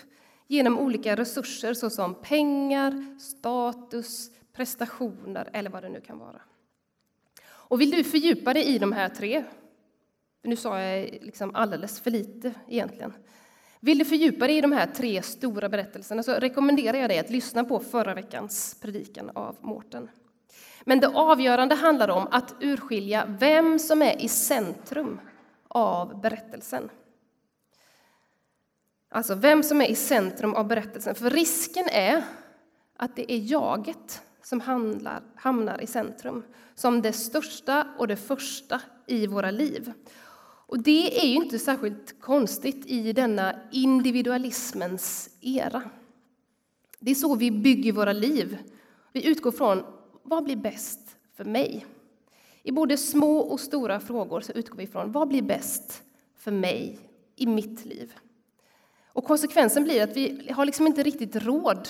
genom 0.47 0.79
olika 0.79 1.15
resurser 1.15 1.73
såsom 1.73 2.15
pengar, 2.15 3.19
status, 3.19 4.31
prestationer 4.53 5.49
eller 5.53 5.69
vad 5.69 5.83
det 5.83 5.89
nu 5.89 6.01
kan 6.01 6.19
vara. 6.19 6.41
Och 7.47 7.81
vill 7.81 7.91
du 7.91 8.03
fördjupa 8.03 8.53
dig 8.53 8.63
i 8.63 8.79
de 8.79 8.91
här 8.91 9.09
tre 9.09 9.43
nu 10.41 10.55
sa 10.55 10.79
jag 10.79 11.17
liksom 11.21 11.55
alldeles 11.55 11.99
för 11.99 12.11
lite 12.11 12.53
egentligen. 12.67 13.13
Vill 13.79 13.97
du 13.97 14.05
fördjupa 14.05 14.47
dig 14.47 14.57
i 14.57 14.61
de 14.61 14.71
här 14.71 14.87
tre 14.87 15.21
stora 15.21 15.69
berättelserna 15.69 16.23
så 16.23 16.33
rekommenderar 16.33 16.97
jag 16.97 17.09
dig 17.09 17.19
att 17.19 17.29
lyssna 17.29 17.63
på 17.63 17.79
förra 17.79 18.13
veckans 18.13 18.77
predikan 18.81 19.29
av 19.29 19.55
Mårten. 19.61 20.09
Men 20.83 20.99
det 20.99 21.07
avgörande 21.07 21.75
handlar 21.75 22.09
om 22.09 22.27
att 22.31 22.55
urskilja 22.59 23.25
vem 23.39 23.79
som 23.79 24.01
är 24.01 24.21
i 24.21 24.27
centrum 24.27 25.19
av 25.67 26.21
berättelsen. 26.21 26.89
Alltså 29.09 29.35
vem 29.35 29.63
som 29.63 29.81
är 29.81 29.85
i 29.85 29.95
centrum 29.95 30.53
av 30.53 30.67
berättelsen. 30.67 31.15
För 31.15 31.29
risken 31.29 31.89
är 31.91 32.23
att 32.97 33.15
det 33.15 33.31
är 33.31 33.51
jaget 33.51 34.21
som 34.43 34.61
handlar, 34.61 35.23
hamnar 35.35 35.81
i 35.81 35.87
centrum 35.87 36.43
som 36.75 37.01
det 37.01 37.13
största 37.13 37.87
och 37.97 38.07
det 38.07 38.15
första 38.15 38.81
i 39.05 39.27
våra 39.27 39.51
liv. 39.51 39.93
Och 40.69 40.79
det 40.79 41.19
är 41.19 41.27
ju 41.27 41.35
inte 41.35 41.59
särskilt 41.59 42.21
konstigt 42.21 42.85
i 42.85 43.13
denna 43.13 43.55
individualismens 43.71 45.29
era. 45.41 45.81
Det 46.99 47.11
är 47.11 47.15
så 47.15 47.35
vi 47.35 47.51
bygger 47.51 47.91
våra 47.91 48.13
liv. 48.13 48.57
Vi 49.13 49.27
utgår 49.27 49.51
från 49.51 49.83
vad 50.23 50.43
blir 50.43 50.55
bäst 50.55 50.99
för 51.35 51.45
mig? 51.45 51.85
I 52.63 52.71
både 52.71 52.97
små 52.97 53.37
och 53.37 53.59
stora 53.59 53.99
frågor 53.99 54.41
så 54.41 54.51
utgår 54.51 54.77
vi 54.77 54.87
från 54.87 55.11
vad 55.11 55.27
blir 55.27 55.41
bäst 55.41 56.03
för 56.37 56.51
mig 56.51 56.99
i 57.35 57.47
mitt 57.47 57.85
liv? 57.85 58.13
Och 59.07 59.23
konsekvensen 59.23 59.83
blir 59.83 60.03
att 60.03 60.17
vi 60.17 60.51
har 60.51 60.65
liksom 60.65 60.87
inte 60.87 61.03
riktigt 61.03 61.35
råd 61.35 61.89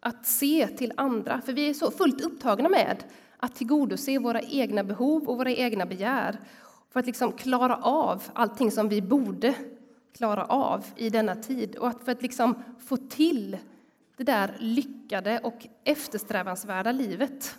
att 0.00 0.26
se 0.26 0.68
till 0.68 0.92
andra, 0.96 1.40
för 1.40 1.52
vi 1.52 1.68
är 1.68 1.74
så 1.74 1.90
fullt 1.90 2.20
upptagna 2.20 2.68
med 2.68 3.04
att 3.36 3.54
tillgodose 3.54 4.18
våra 4.18 4.40
egna 4.40 4.84
behov 4.84 5.28
och 5.28 5.36
våra 5.36 5.50
egna 5.50 5.86
begär 5.86 6.40
för 6.96 7.00
att 7.00 7.06
liksom 7.06 7.32
klara 7.32 7.76
av 7.76 8.22
allting 8.32 8.70
som 8.70 8.88
vi 8.88 9.02
borde 9.02 9.54
klara 10.12 10.44
av 10.44 10.84
i 10.96 11.10
denna 11.10 11.36
tid 11.36 11.76
och 11.76 11.88
att 11.88 12.04
för 12.04 12.12
att 12.12 12.22
liksom 12.22 12.62
få 12.78 12.96
till 12.96 13.58
det 14.16 14.24
där 14.24 14.56
lyckade 14.58 15.38
och 15.38 15.66
eftersträvansvärda 15.84 16.92
livet 16.92 17.58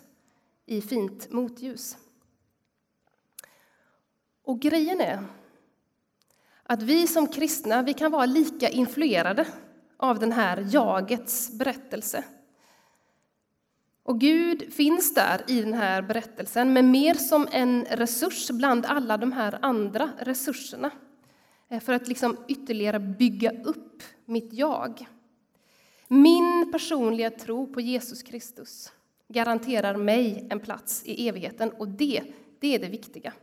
i 0.65 0.81
fint 0.81 1.31
motljus. 1.31 1.97
Och 4.43 4.59
grejen 4.59 5.01
är 5.01 5.23
att 6.63 6.81
vi 6.81 7.07
som 7.07 7.27
kristna 7.27 7.81
vi 7.81 7.93
kan 7.93 8.11
vara 8.11 8.25
lika 8.25 8.69
influerade 8.69 9.47
av 9.97 10.19
den 10.19 10.31
här 10.31 10.67
jagets 10.71 11.51
berättelse 11.51 12.23
och 14.07 14.19
Gud 14.19 14.73
finns 14.73 15.13
där 15.13 15.41
i 15.47 15.61
den 15.61 15.73
här 15.73 16.01
berättelsen, 16.01 16.73
men 16.73 16.91
mer 16.91 17.13
som 17.13 17.47
en 17.51 17.85
resurs 17.85 18.51
bland 18.51 18.85
alla 18.85 19.17
de 19.17 19.31
här 19.31 19.59
andra 19.61 20.09
resurserna 20.19 20.91
eh, 21.69 21.79
för 21.79 21.93
att 21.93 22.07
liksom 22.07 22.37
ytterligare 22.47 22.99
bygga 22.99 23.51
upp 23.63 24.03
mitt 24.25 24.53
jag. 24.53 25.07
Min 26.07 26.71
personliga 26.71 27.31
tro 27.31 27.73
på 27.73 27.81
Jesus 27.81 28.23
Kristus 28.23 28.91
garanterar 29.27 29.95
mig 29.95 30.47
en 30.49 30.59
plats 30.59 31.01
i 31.05 31.27
evigheten, 31.27 31.69
och 31.69 31.87
det, 31.87 32.23
det 32.59 32.75
är 32.75 32.79
det 32.79 32.89
viktiga. 32.89 33.33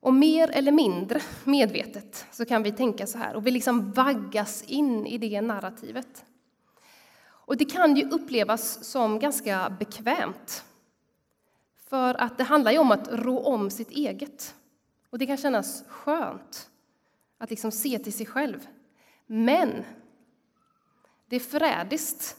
Och 0.00 0.14
mer 0.14 0.50
eller 0.50 0.72
mindre 0.72 1.20
medvetet 1.44 2.26
så 2.32 2.44
kan 2.44 2.62
vi 2.62 2.72
tänka 2.72 3.06
så 3.06 3.18
här 3.18 3.36
och 3.36 3.46
vi 3.46 3.50
liksom 3.50 3.92
vaggas 3.92 4.64
in 4.66 5.06
i 5.06 5.18
det 5.18 5.40
narrativet. 5.40 6.24
Och 7.50 7.56
det 7.56 7.64
kan 7.64 7.96
ju 7.96 8.08
upplevas 8.08 8.84
som 8.84 9.18
ganska 9.18 9.76
bekvämt. 9.78 10.64
För 11.88 12.14
att 12.14 12.38
det 12.38 12.44
handlar 12.44 12.72
ju 12.72 12.78
om 12.78 12.90
att 12.90 13.08
rå 13.12 13.38
om 13.38 13.70
sitt 13.70 13.90
eget. 13.90 14.54
Och 15.10 15.18
det 15.18 15.26
kan 15.26 15.36
kännas 15.36 15.84
skönt 15.88 16.70
att 17.38 17.50
liksom 17.50 17.72
se 17.72 17.98
till 17.98 18.12
sig 18.12 18.26
själv. 18.26 18.66
Men 19.26 19.84
det 21.28 21.36
är 21.36 21.40
förrädiskt. 21.40 22.36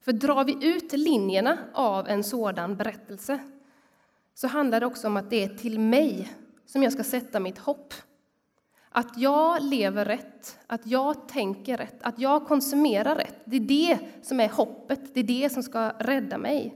För 0.00 0.12
drar 0.12 0.44
vi 0.44 0.66
ut 0.66 0.92
linjerna 0.92 1.58
av 1.74 2.08
en 2.08 2.24
sådan 2.24 2.76
berättelse 2.76 3.38
så 4.34 4.46
handlar 4.46 4.80
det 4.80 4.86
också 4.86 5.06
om 5.06 5.16
att 5.16 5.30
det 5.30 5.44
är 5.44 5.48
till 5.48 5.80
mig 5.80 6.32
som 6.66 6.82
jag 6.82 6.92
ska 6.92 7.04
sätta 7.04 7.40
mitt 7.40 7.58
hopp. 7.58 7.94
Att 8.90 9.18
jag 9.18 9.62
lever 9.62 10.04
rätt, 10.04 10.58
att 10.66 10.86
jag 10.86 11.28
tänker 11.28 11.76
rätt, 11.76 12.02
att 12.02 12.18
jag 12.18 12.46
konsumerar 12.46 13.16
rätt. 13.16 13.40
Det 13.44 13.56
är 13.56 13.60
det 13.60 13.98
som 14.22 14.40
är 14.40 14.48
hoppet, 14.48 15.14
det 15.14 15.20
är 15.20 15.24
det 15.24 15.52
som 15.52 15.62
ska 15.62 15.90
rädda 15.90 16.38
mig. 16.38 16.74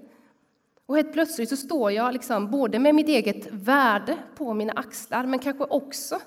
Och 0.87 0.97
helt 0.97 1.13
plötsligt 1.13 1.49
så 1.49 1.57
står 1.57 1.93
jag 1.93 2.13
liksom 2.13 2.51
både 2.51 2.79
med 2.79 2.95
mitt 2.95 3.09
eget 3.09 3.47
värde 3.51 4.17
på 4.35 4.55
mina 4.55 4.73
axlar, 4.73 5.27
men 5.27 5.39
kanske 5.39 5.65
också 5.65 6.19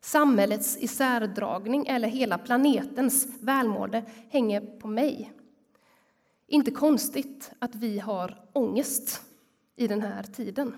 samhällets 0.00 0.76
isärdragning 0.80 1.86
eller 1.86 2.08
hela 2.08 2.38
planetens 2.38 3.26
välmående 3.40 4.02
hänger 4.30 4.60
på 4.60 4.88
mig. 4.88 5.32
Inte 6.46 6.70
konstigt 6.70 7.52
att 7.58 7.74
vi 7.74 7.98
har 7.98 8.44
ångest 8.52 9.22
i 9.76 9.86
den 9.86 10.02
här 10.02 10.22
tiden. 10.22 10.74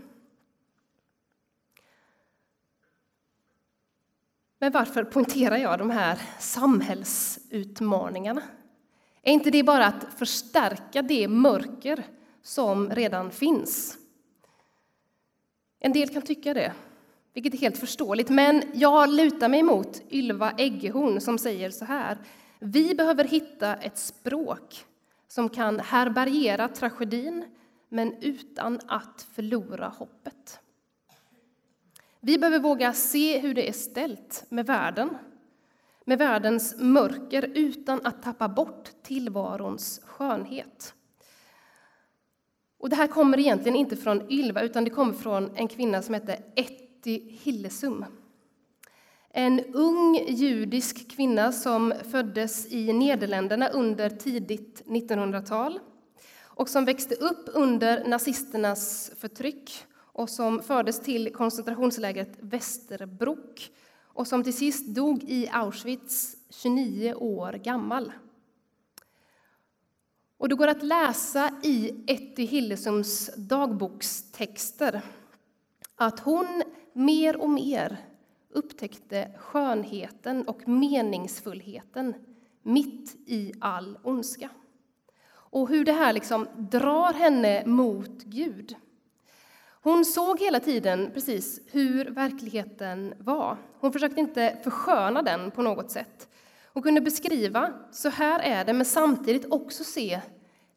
Men 4.64 4.72
varför 4.72 5.04
poängterar 5.04 5.56
jag 5.56 5.78
de 5.78 5.90
här 5.90 6.18
samhällsutmaningarna? 6.38 8.42
Är 9.22 9.32
inte 9.32 9.50
det 9.50 9.62
bara 9.62 9.86
att 9.86 10.06
förstärka 10.18 11.02
det 11.02 11.28
mörker 11.28 12.04
som 12.42 12.90
redan 12.90 13.30
finns? 13.30 13.98
En 15.80 15.92
del 15.92 16.08
kan 16.08 16.22
tycka 16.22 16.54
det, 16.54 16.72
vilket 17.34 17.54
är 17.54 17.58
helt 17.58 17.78
förståeligt. 17.78 18.28
Men 18.28 18.62
jag 18.74 19.08
lutar 19.08 19.48
mig 19.48 19.62
mot 19.62 20.02
Ylva 20.10 20.50
Eggehorn 20.50 21.20
som 21.20 21.38
säger 21.38 21.70
så 21.70 21.84
här. 21.84 22.18
Vi 22.58 22.94
behöver 22.94 23.24
hitta 23.24 23.74
ett 23.74 23.98
språk 23.98 24.84
som 25.28 25.48
kan 25.48 25.80
härbärgera 25.80 26.68
tragedin 26.68 27.44
men 27.88 28.14
utan 28.20 28.80
att 28.86 29.26
förlora 29.34 29.88
hoppet. 29.88 30.60
Vi 32.26 32.38
behöver 32.38 32.58
våga 32.58 32.92
se 32.92 33.38
hur 33.38 33.54
det 33.54 33.68
är 33.68 33.72
ställt 33.72 34.44
med 34.48 34.66
världen, 34.66 35.16
med 36.04 36.18
världens 36.18 36.74
mörker 36.78 37.50
utan 37.54 38.06
att 38.06 38.22
tappa 38.22 38.48
bort 38.48 38.90
tillvarons 39.02 40.00
skönhet. 40.04 40.94
Och 42.78 42.88
det 42.88 42.96
här 42.96 43.06
kommer 43.06 43.38
egentligen 43.38 43.76
inte 43.76 43.96
från 43.96 44.32
Ylva, 44.32 44.62
utan 44.62 44.84
det 44.84 44.90
kommer 44.90 45.12
från 45.12 45.56
en 45.56 45.68
kvinna 45.68 46.02
som 46.02 46.14
heter 46.14 46.36
Etty 46.56 47.20
Hillesum. 47.42 48.04
En 49.30 49.60
ung 49.60 50.26
judisk 50.28 51.10
kvinna 51.10 51.52
som 51.52 51.94
föddes 52.10 52.72
i 52.72 52.92
Nederländerna 52.92 53.68
under 53.68 54.10
tidigt 54.10 54.82
1900-tal 54.86 55.80
och 56.42 56.68
som 56.68 56.84
växte 56.84 57.14
upp 57.14 57.48
under 57.52 58.04
nazisternas 58.04 59.10
förtryck 59.18 59.86
och 60.14 60.30
som 60.30 60.62
fördes 60.62 61.00
till 61.00 61.32
koncentrationslägret 61.32 62.36
Västerbrock 62.40 63.70
och 64.02 64.26
som 64.26 64.44
till 64.44 64.56
sist 64.56 64.86
dog 64.86 65.22
i 65.22 65.48
Auschwitz 65.52 66.36
29 66.50 67.14
år 67.14 67.52
gammal. 67.52 68.12
Och 70.36 70.48
det 70.48 70.54
går 70.54 70.68
att 70.68 70.82
läsa 70.82 71.50
i 71.62 72.04
Etty 72.06 72.44
Hillesums 72.44 73.30
dagbokstexter 73.36 75.02
att 75.96 76.20
hon 76.20 76.62
mer 76.92 77.36
och 77.36 77.50
mer 77.50 77.96
upptäckte 78.50 79.30
skönheten 79.38 80.48
och 80.48 80.68
meningsfullheten 80.68 82.14
mitt 82.62 83.16
i 83.26 83.52
all 83.60 83.98
ondska. 84.02 84.50
Och 85.32 85.68
hur 85.68 85.84
det 85.84 85.92
här 85.92 86.12
liksom 86.12 86.48
drar 86.56 87.12
henne 87.12 87.66
mot 87.66 88.22
Gud. 88.24 88.76
Hon 89.84 90.04
såg 90.04 90.40
hela 90.40 90.60
tiden 90.60 91.10
precis 91.14 91.60
hur 91.66 92.04
verkligheten 92.04 93.14
var. 93.18 93.56
Hon 93.80 93.92
försökte 93.92 94.20
inte 94.20 94.58
försköna 94.64 95.22
den 95.22 95.50
på 95.50 95.62
något 95.62 95.90
sätt. 95.90 96.28
Hon 96.72 96.82
kunde 96.82 97.00
beskriva, 97.00 97.72
så 97.90 98.08
här 98.08 98.40
är 98.40 98.64
det, 98.64 98.72
men 98.72 98.84
samtidigt 98.86 99.52
också 99.52 99.84
se 99.84 100.20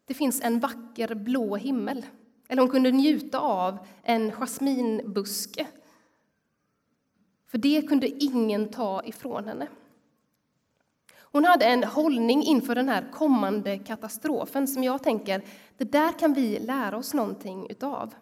det 0.06 0.14
finns 0.14 0.42
en 0.42 0.60
vacker 0.60 1.16
blå 1.16 1.56
himmel. 1.56 2.06
Eller 2.48 2.62
hon 2.62 2.72
kunde 2.72 2.92
njuta 2.92 3.40
av 3.40 3.78
en 4.04 4.32
jasminbuske. 4.32 5.68
För 7.48 7.58
det 7.58 7.82
kunde 7.82 8.08
ingen 8.08 8.70
ta 8.72 9.04
ifrån 9.04 9.46
henne. 9.46 9.68
Hon 11.20 11.46
hade 11.46 11.66
en 11.66 11.84
hållning 11.84 12.44
inför 12.44 12.76
den 12.76 12.90
här 12.90 13.12
kommande 13.14 13.78
katastrofen 13.78 14.68
som 14.68 14.84
jag 14.84 15.04
tänker, 15.04 15.42
det 15.78 15.92
där 15.92 16.20
kan 16.20 16.34
vi 16.34 16.60
lära 16.60 16.98
oss 16.98 17.14
någonting 17.14 17.70
utav. 17.70 18.14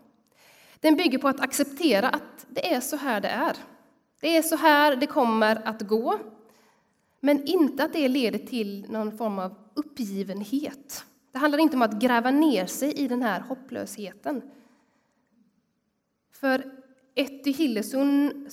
Den 0.85 0.95
bygger 0.95 1.17
på 1.17 1.27
att 1.27 1.39
acceptera 1.39 2.09
att 2.09 2.45
det 2.49 2.73
är 2.73 2.81
så 2.81 2.95
här 2.95 3.21
det 3.21 3.27
är. 3.27 3.57
Det 4.19 4.37
är 4.37 4.41
så 4.41 4.55
här 4.55 4.95
det 4.95 5.07
kommer 5.07 5.67
att 5.67 5.81
gå. 5.81 6.19
Men 7.19 7.47
inte 7.47 7.83
att 7.83 7.93
det 7.93 8.07
leder 8.07 8.39
till 8.39 8.85
någon 8.89 9.17
form 9.17 9.39
av 9.39 9.55
uppgivenhet. 9.73 11.05
Det 11.31 11.37
handlar 11.37 11.59
inte 11.59 11.75
om 11.75 11.81
att 11.81 11.99
gräva 11.99 12.31
ner 12.31 12.65
sig 12.65 12.91
i 12.91 13.07
den 13.07 13.21
här 13.21 13.39
hopplösheten. 13.39 14.41
För 16.31 16.65
Etty 17.15 17.51
Hillesum 17.51 18.47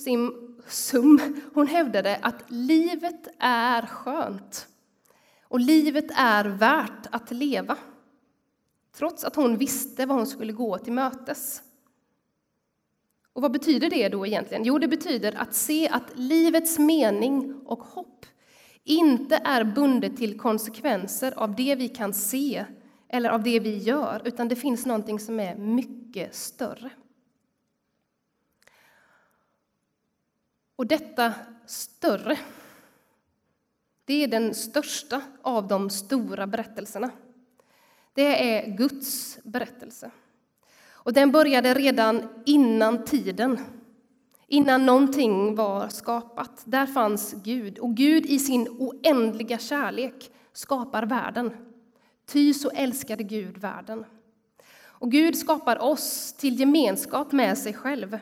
Sum, 0.67 1.41
hon 1.53 1.67
hävdade 1.67 2.19
att 2.21 2.43
livet 2.47 3.27
är 3.39 3.85
skönt 3.85 4.67
och 5.43 5.59
livet 5.59 6.11
är 6.15 6.45
värt 6.45 7.07
att 7.11 7.31
leva 7.31 7.77
trots 8.95 9.23
att 9.23 9.35
hon 9.35 9.57
visste 9.57 10.05
vad 10.05 10.17
hon 10.17 10.27
skulle 10.27 10.53
gå 10.53 10.77
till 10.77 10.93
mötes. 10.93 11.61
Och 13.33 13.41
vad 13.41 13.51
betyder 13.51 13.89
det 13.89 14.09
då 14.09 14.27
egentligen? 14.27 14.63
Jo, 14.63 14.79
det 14.79 14.87
betyder 14.87 15.35
att 15.35 15.53
se 15.53 15.89
att 15.89 16.11
livets 16.15 16.79
mening 16.79 17.61
och 17.65 17.79
hopp 17.79 18.25
inte 18.83 19.41
är 19.43 19.63
bundet 19.63 20.17
till 20.17 20.39
konsekvenser 20.39 21.33
av 21.37 21.55
det 21.55 21.75
vi 21.75 21.89
kan 21.89 22.13
se 22.13 22.65
eller 23.09 23.29
av 23.29 23.43
det 23.43 23.59
vi 23.59 23.77
gör, 23.77 24.21
utan 24.25 24.47
det 24.47 24.55
finns 24.55 24.85
någonting 24.85 25.19
som 25.19 25.39
är 25.39 25.55
mycket 25.55 26.35
större. 26.35 26.89
Och 30.75 30.87
detta 30.87 31.33
större, 31.65 32.39
det 34.05 34.23
är 34.23 34.27
den 34.27 34.53
största 34.53 35.21
av 35.41 35.67
de 35.67 35.89
stora 35.89 36.47
berättelserna. 36.47 37.11
Det 38.13 38.55
är 38.55 38.77
Guds 38.77 39.39
berättelse. 39.43 40.11
Och 41.03 41.13
den 41.13 41.31
började 41.31 41.73
redan 41.73 42.29
innan 42.45 43.05
tiden, 43.05 43.59
innan 44.47 44.85
någonting 44.85 45.55
var 45.55 45.87
skapat. 45.87 46.61
Där 46.65 46.85
fanns 46.85 47.33
Gud, 47.43 47.79
och 47.79 47.95
Gud 47.95 48.25
i 48.25 48.39
sin 48.39 48.67
oändliga 48.67 49.57
kärlek 49.57 50.31
skapar 50.53 51.05
världen. 51.05 51.51
Ty 52.25 52.53
så 52.53 52.69
älskade 52.69 53.23
Gud 53.23 53.57
världen. 53.57 54.05
Och 54.81 55.11
Gud 55.11 55.37
skapar 55.37 55.81
oss 55.81 56.33
till 56.33 56.59
gemenskap 56.59 57.31
med 57.31 57.57
sig 57.57 57.73
själv. 57.73 58.19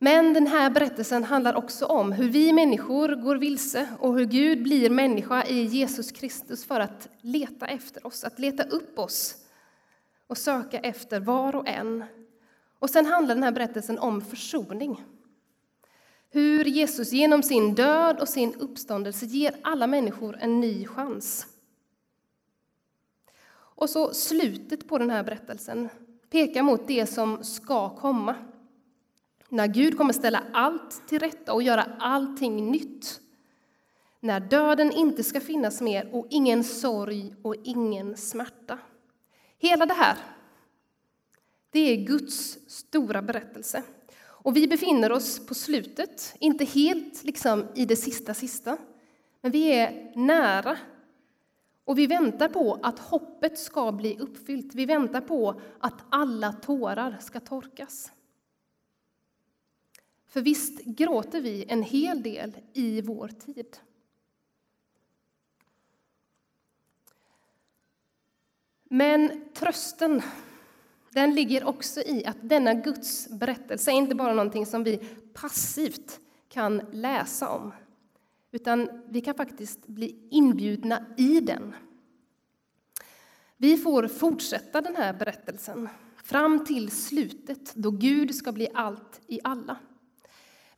Men 0.00 0.34
den 0.34 0.46
här 0.46 0.70
berättelsen 0.70 1.24
handlar 1.24 1.54
också 1.54 1.86
om 1.86 2.12
hur 2.12 2.28
vi 2.28 2.52
människor 2.52 3.08
går 3.08 3.36
vilse 3.36 3.88
och 4.00 4.18
hur 4.18 4.24
Gud 4.24 4.62
blir 4.62 4.90
människa 4.90 5.44
i 5.44 5.62
Jesus 5.62 6.12
Kristus 6.12 6.64
för 6.64 6.80
att 6.80 7.08
leta 7.20 7.66
efter 7.66 8.06
oss, 8.06 8.24
att 8.24 8.38
leta 8.38 8.62
upp 8.62 8.98
oss 8.98 9.36
och 10.28 10.38
söka 10.38 10.78
efter 10.78 11.20
var 11.20 11.56
och 11.56 11.68
en. 11.68 12.04
Och 12.78 12.90
sen 12.90 13.06
handlar 13.06 13.34
den 13.34 13.44
här 13.44 13.52
berättelsen 13.52 13.98
om 13.98 14.20
försoning. 14.20 15.04
Hur 16.30 16.64
Jesus 16.64 17.12
genom 17.12 17.42
sin 17.42 17.74
död 17.74 18.20
och 18.20 18.28
sin 18.28 18.54
uppståndelse 18.54 19.26
ger 19.26 19.56
alla 19.62 19.86
människor 19.86 20.36
en 20.40 20.60
ny 20.60 20.86
chans. 20.86 21.46
Och 23.50 23.90
så 23.90 24.14
slutet 24.14 24.88
på 24.88 24.98
den 24.98 25.10
här 25.10 25.22
berättelsen 25.22 25.88
pekar 26.30 26.62
mot 26.62 26.88
det 26.88 27.06
som 27.06 27.44
ska 27.44 27.96
komma. 27.96 28.34
När 29.48 29.66
Gud 29.66 29.96
kommer 29.96 30.12
ställa 30.12 30.42
allt 30.52 31.08
till 31.08 31.18
rätta 31.18 31.52
och 31.52 31.62
göra 31.62 31.86
allting 31.98 32.70
nytt. 32.70 33.20
När 34.20 34.40
döden 34.40 34.92
inte 34.92 35.24
ska 35.24 35.40
finnas 35.40 35.80
mer 35.80 36.14
och 36.14 36.26
ingen 36.30 36.64
sorg 36.64 37.34
och 37.42 37.54
ingen 37.64 38.16
smärta. 38.16 38.78
Hela 39.58 39.86
det 39.86 39.94
här, 39.94 40.16
det 41.70 41.80
är 41.80 41.96
Guds 41.96 42.58
stora 42.66 43.22
berättelse. 43.22 43.82
Och 44.20 44.56
vi 44.56 44.68
befinner 44.68 45.12
oss 45.12 45.46
på 45.46 45.54
slutet, 45.54 46.34
inte 46.38 46.64
helt 46.64 47.24
liksom 47.24 47.66
i 47.74 47.84
det 47.84 47.96
sista 47.96 48.34
sista, 48.34 48.78
men 49.40 49.52
vi 49.52 49.72
är 49.72 50.12
nära. 50.16 50.78
Och 51.84 51.98
vi 51.98 52.06
väntar 52.06 52.48
på 52.48 52.78
att 52.82 52.98
hoppet 52.98 53.58
ska 53.58 53.92
bli 53.92 54.18
uppfyllt. 54.18 54.74
Vi 54.74 54.86
väntar 54.86 55.20
på 55.20 55.60
att 55.80 56.04
alla 56.10 56.52
tårar 56.52 57.16
ska 57.20 57.40
torkas. 57.40 58.12
För 60.28 60.40
visst 60.40 60.84
gråter 60.84 61.40
vi 61.40 61.64
en 61.68 61.82
hel 61.82 62.22
del 62.22 62.56
i 62.72 63.00
vår 63.00 63.28
tid. 63.28 63.76
Men 68.88 69.44
trösten 69.54 70.22
den 71.10 71.34
ligger 71.34 71.64
också 71.64 72.00
i 72.00 72.24
att 72.26 72.36
denna 72.40 72.74
Guds 72.74 73.28
berättelse 73.28 73.90
är 73.90 73.94
inte 73.94 74.14
bara 74.14 74.34
någonting 74.34 74.66
som 74.66 74.84
vi 74.84 74.96
passivt 75.32 76.20
kan 76.48 76.82
läsa 76.92 77.48
om, 77.48 77.72
utan 78.52 79.02
vi 79.08 79.20
kan 79.20 79.34
faktiskt 79.34 79.86
bli 79.86 80.28
inbjudna 80.30 81.06
i 81.16 81.40
den. 81.40 81.74
Vi 83.56 83.76
får 83.76 84.08
fortsätta 84.08 84.80
den 84.80 84.96
här 84.96 85.12
berättelsen 85.12 85.88
fram 86.24 86.64
till 86.64 86.90
slutet, 86.90 87.74
då 87.74 87.90
Gud 87.90 88.34
ska 88.34 88.52
bli 88.52 88.68
allt 88.74 89.20
i 89.26 89.40
alla. 89.44 89.76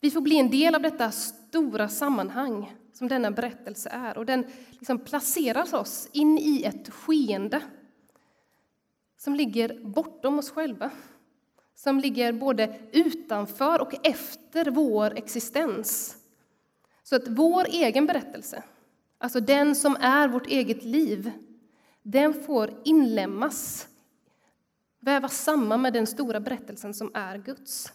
Vi 0.01 0.11
får 0.11 0.21
bli 0.21 0.39
en 0.39 0.51
del 0.51 0.75
av 0.75 0.83
detta 0.83 1.11
stora 1.11 1.89
sammanhang 1.89 2.77
som 2.93 3.09
denna 3.09 3.31
berättelse 3.31 3.89
är, 3.89 4.19
och 4.19 4.27
den 4.27 4.45
liksom 4.71 4.99
placerar 4.99 5.75
oss 5.75 6.09
in 6.13 6.39
i 6.39 6.63
ett 6.65 6.91
skeende 6.91 7.63
som 9.21 9.35
ligger 9.35 9.81
bortom 9.85 10.39
oss 10.39 10.51
själva, 10.51 10.91
som 11.75 11.99
ligger 11.99 12.33
både 12.33 12.81
utanför 12.93 13.81
och 13.81 14.07
efter 14.07 14.71
vår 14.71 15.19
existens. 15.19 16.17
Så 17.03 17.17
att 17.17 17.29
vår 17.29 17.67
egen 17.69 18.07
berättelse, 18.07 18.63
alltså 19.19 19.41
den 19.41 19.75
som 19.75 19.97
är 20.01 20.29
vårt 20.29 20.47
eget 20.47 20.85
liv, 20.85 21.31
den 22.03 22.45
får 22.45 22.81
inlemmas, 22.85 23.89
vävas 25.01 25.39
samman 25.39 25.83
med 25.83 25.93
den 25.93 26.07
stora 26.07 26.41
berättelsen 26.41 26.95
som 26.95 27.11
är 27.15 27.39
Guds. 27.39 27.93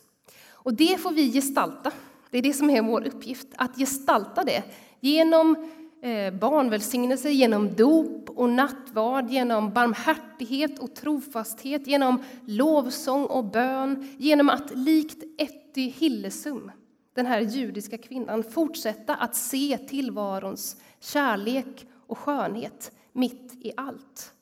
Och 0.50 0.74
det 0.74 1.02
får 1.02 1.12
vi 1.12 1.32
gestalta. 1.32 1.92
Det 2.30 2.38
är 2.38 2.42
det 2.42 2.54
som 2.54 2.70
är 2.70 2.82
vår 2.82 3.08
uppgift, 3.08 3.48
att 3.56 3.78
gestalta 3.78 4.44
det 4.44 4.64
genom 5.00 5.72
Eh, 6.06 6.34
barnvälsignelse 6.34 7.30
genom 7.30 7.76
dop 7.76 8.30
och 8.30 8.50
nattvard, 8.50 9.30
genom 9.30 9.74
barmhärtighet 9.74 10.80
och 10.80 10.96
trofasthet, 10.96 11.88
genom 11.88 12.24
lovsång 12.46 13.26
och 13.26 13.46
bön, 13.46 14.15
genom 14.18 14.50
att 14.50 14.76
likt 14.76 15.24
Etty 15.38 15.89
Hillesum, 15.89 16.72
den 17.13 17.26
här 17.26 17.39
judiska 17.39 17.98
kvinnan, 17.98 18.44
fortsätta 18.44 19.15
att 19.15 19.36
se 19.36 19.78
tillvarons 19.78 20.78
kärlek 21.00 21.88
och 22.08 22.18
skönhet 22.18 22.91
mitt 23.12 23.65
i 23.65 23.72
allt. 23.78 24.34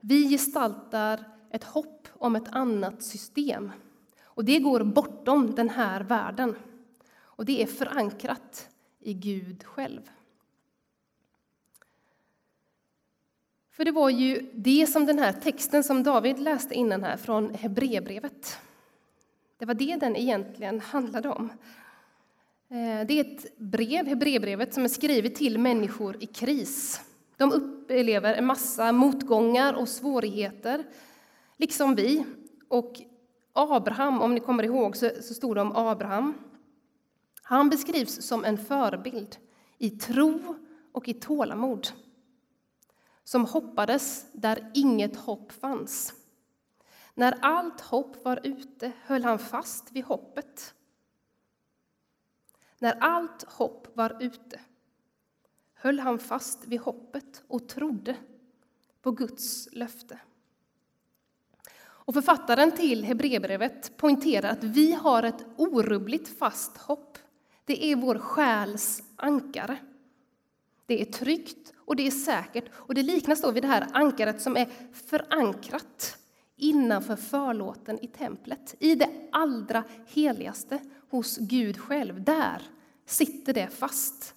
Vi 0.00 0.28
gestaltar 0.28 1.24
ett 1.50 1.64
hopp 1.64 2.08
om 2.12 2.36
ett 2.36 2.48
annat 2.52 3.02
system. 3.02 3.72
Och 4.24 4.44
Det 4.44 4.58
går 4.58 4.84
bortom 4.84 5.54
den 5.54 5.70
här 5.70 6.00
världen. 6.00 6.54
Och 7.22 7.44
Det 7.44 7.62
är 7.62 7.66
förankrat 7.66 8.69
i 9.00 9.14
Gud 9.14 9.64
själv. 9.64 10.10
För 13.70 13.84
det 13.84 13.92
var 13.92 14.10
ju 14.10 14.50
det 14.54 14.86
som 14.86 15.06
den 15.06 15.18
här 15.18 15.32
texten 15.32 15.84
som 15.84 16.02
David 16.02 16.38
läste 16.38 16.74
innan 16.74 17.04
här 17.04 17.16
från 17.16 17.54
Hebreerbrevet. 17.54 18.58
Det 19.58 19.64
var 19.64 19.74
det 19.74 19.96
den 19.96 20.16
egentligen 20.16 20.80
handlade 20.80 21.28
om. 21.28 21.50
Eh, 22.68 23.06
det 23.06 23.20
är 23.20 23.20
ett 23.20 23.58
brev, 23.58 24.06
Hebreerbrevet, 24.06 24.74
som 24.74 24.84
är 24.84 24.88
skrivet 24.88 25.34
till 25.34 25.58
människor 25.58 26.16
i 26.20 26.26
kris. 26.26 27.00
De 27.36 27.52
upplever 27.52 28.34
en 28.34 28.46
massa 28.46 28.92
motgångar 28.92 29.74
och 29.74 29.88
svårigheter, 29.88 30.84
liksom 31.56 31.94
vi. 31.94 32.24
Och 32.68 33.00
Abraham, 33.52 34.22
om 34.22 34.34
ni 34.34 34.40
kommer 34.40 34.62
ihåg, 34.62 34.96
så, 34.96 35.10
så 35.22 35.34
stod 35.34 35.56
det 35.56 35.60
om 35.60 35.76
Abraham 35.76 36.34
han 37.50 37.70
beskrivs 37.70 38.22
som 38.22 38.44
en 38.44 38.58
förebild 38.58 39.36
i 39.78 39.90
tro 39.90 40.56
och 40.92 41.08
i 41.08 41.14
tålamod 41.14 41.88
som 43.24 43.44
hoppades 43.44 44.26
där 44.32 44.70
inget 44.74 45.16
hopp 45.16 45.52
fanns. 45.52 46.14
När 47.14 47.38
allt 47.40 47.80
hopp 47.80 48.24
var 48.24 48.40
ute 48.42 48.92
höll 49.02 49.24
han 49.24 49.38
fast 49.38 49.92
vid 49.92 50.04
hoppet. 50.04 50.74
När 52.78 52.92
allt 53.00 53.42
hopp 53.42 53.96
var 53.96 54.16
ute 54.20 54.60
höll 55.74 55.98
han 55.98 56.18
fast 56.18 56.66
vid 56.66 56.80
hoppet 56.80 57.42
och 57.48 57.68
trodde 57.68 58.16
på 59.02 59.10
Guds 59.10 59.68
löfte. 59.72 60.18
Och 61.82 62.14
författaren 62.14 62.72
till 62.72 63.04
Hebreerbrevet 63.04 63.96
poängterar 63.96 64.50
att 64.50 64.64
vi 64.64 64.92
har 64.92 65.22
ett 65.22 65.44
orubbligt 65.56 66.38
fast 66.38 66.76
hopp 66.76 67.18
det 67.64 67.84
är 67.84 67.96
vår 67.96 68.18
själs 68.18 69.02
ankare. 69.16 69.76
Det 70.86 71.00
är 71.00 71.04
tryggt 71.04 71.72
och 71.76 71.96
det 71.96 72.06
är 72.06 72.10
säkert 72.10 72.64
och 72.74 72.94
det 72.94 73.02
liknas 73.02 73.42
då 73.42 73.50
vid 73.50 73.62
det 73.62 73.68
här 73.68 73.86
ankaret 73.92 74.42
som 74.42 74.56
är 74.56 74.68
förankrat 74.92 76.18
innanför 76.56 77.16
förlåten 77.16 78.04
i 78.04 78.06
templet, 78.06 78.74
i 78.78 78.94
det 78.94 79.10
allra 79.32 79.84
heligaste 80.06 80.78
hos 81.10 81.36
Gud 81.36 81.78
själv. 81.78 82.24
Där 82.24 82.62
sitter 83.06 83.54
det 83.54 83.68
fast. 83.68 84.34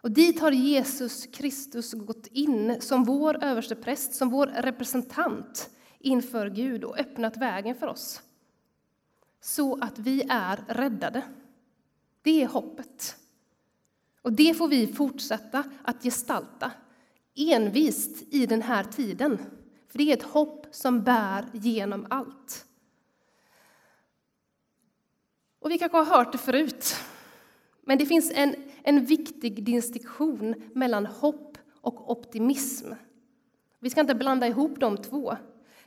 Och 0.00 0.10
dit 0.10 0.40
har 0.40 0.52
Jesus 0.52 1.26
Kristus 1.26 1.92
gått 1.92 2.26
in 2.26 2.80
som 2.80 3.04
vår 3.04 3.44
överste 3.44 3.74
präst, 3.74 4.14
som 4.14 4.30
vår 4.30 4.46
representant 4.46 5.70
inför 5.98 6.50
Gud 6.50 6.84
och 6.84 6.98
öppnat 6.98 7.36
vägen 7.36 7.74
för 7.74 7.86
oss 7.86 8.22
så 9.40 9.78
att 9.80 9.98
vi 9.98 10.26
är 10.28 10.64
räddade. 10.68 11.22
Det 12.22 12.42
är 12.42 12.46
hoppet. 12.46 13.16
Och 14.22 14.32
det 14.32 14.54
får 14.54 14.68
vi 14.68 14.86
fortsätta 14.86 15.64
att 15.82 16.02
gestalta 16.02 16.72
envist 17.34 18.34
i 18.34 18.46
den 18.46 18.62
här 18.62 18.84
tiden. 18.84 19.38
För 19.88 19.98
det 19.98 20.12
är 20.12 20.16
ett 20.16 20.22
hopp 20.22 20.66
som 20.70 21.02
bär 21.02 21.44
genom 21.52 22.06
allt. 22.10 22.66
Och 25.58 25.70
vi 25.70 25.78
kanske 25.78 25.98
har 25.98 26.04
hört 26.04 26.32
det 26.32 26.38
förut, 26.38 26.94
men 27.82 27.98
det 27.98 28.06
finns 28.06 28.32
en, 28.34 28.54
en 28.82 29.04
viktig 29.04 29.64
distinktion 29.64 30.54
mellan 30.74 31.06
hopp 31.06 31.58
och 31.80 32.10
optimism. 32.10 32.92
Vi 33.78 33.90
ska 33.90 34.00
inte 34.00 34.14
blanda 34.14 34.46
ihop 34.46 34.80
de 34.80 34.96
två. 34.96 35.36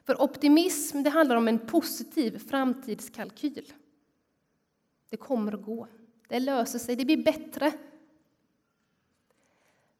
För 0.06 0.22
optimism 0.22 1.04
det 1.04 1.10
handlar 1.10 1.36
om 1.36 1.48
en 1.48 1.60
positiv 1.60 2.50
framtidskalkyl. 2.50 3.74
Det 5.10 5.18
kommer 5.18 5.54
att 5.54 5.66
gå. 5.66 5.88
Det 6.32 6.40
löser 6.40 6.80
sig, 6.80 6.96
det 6.96 7.06
blir 7.06 7.24
bättre. 7.24 7.74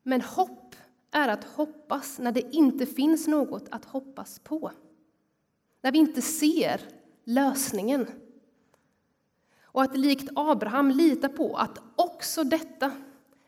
Men 0.04 0.22
hopp 0.22 0.76
är 1.12 1.28
att 1.28 1.44
hoppas 1.44 2.20
när 2.20 2.32
det 2.32 2.56
inte 2.56 2.86
finns 2.86 3.28
något 3.28 3.66
att 3.72 3.86
hoppas 3.86 4.40
på. 4.40 4.72
När 5.82 5.92
vi 5.92 5.98
inte 5.98 6.22
ser 6.22 6.82
lösningen. 7.24 8.08
Och 9.62 9.82
att 9.82 9.98
likt 9.98 10.30
Abraham 10.36 10.92
lita 10.92 11.30
på 11.30 11.56
att 11.56 11.78
också 11.96 12.44
detta 12.44 12.92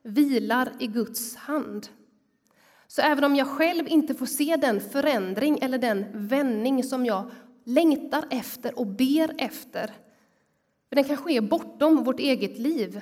vilar 0.02 0.72
i 0.80 0.88
Guds 0.88 1.36
hand. 1.36 1.88
Så 2.88 3.02
även 3.02 3.24
om 3.24 3.36
jag 3.36 3.48
själv 3.48 3.88
inte 3.88 4.16
får 4.16 4.26
se 4.26 4.56
den 4.56 4.82
förändring 4.82 5.60
eller 5.62 5.78
den 5.78 6.28
vändning 6.28 6.84
som 6.84 7.06
jag 7.06 7.32
längtar 7.64 8.26
efter 8.30 8.80
och 8.80 8.88
ber 8.88 9.36
efter 9.38 9.92
för 10.94 10.96
den 10.96 11.04
kan 11.04 11.18
ske 11.18 11.42
bortom 11.42 12.04
vårt 12.04 12.20
eget 12.20 12.58
liv, 12.58 13.02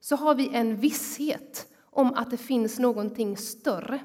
så 0.00 0.16
har 0.16 0.34
vi 0.34 0.54
en 0.54 0.76
visshet 0.76 1.72
om 1.80 2.12
att 2.14 2.30
det 2.30 2.36
finns 2.36 2.78
någonting 2.78 3.36
större. 3.36 4.00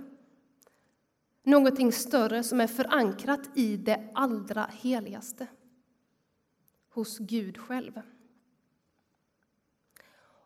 Någonting 1.43 1.91
större 1.91 2.43
som 2.43 2.61
är 2.61 2.67
förankrat 2.67 3.57
i 3.57 3.77
det 3.77 4.11
allra 4.13 4.69
heligaste, 4.81 5.47
hos 6.89 7.17
Gud 7.17 7.57
själv. 7.57 8.01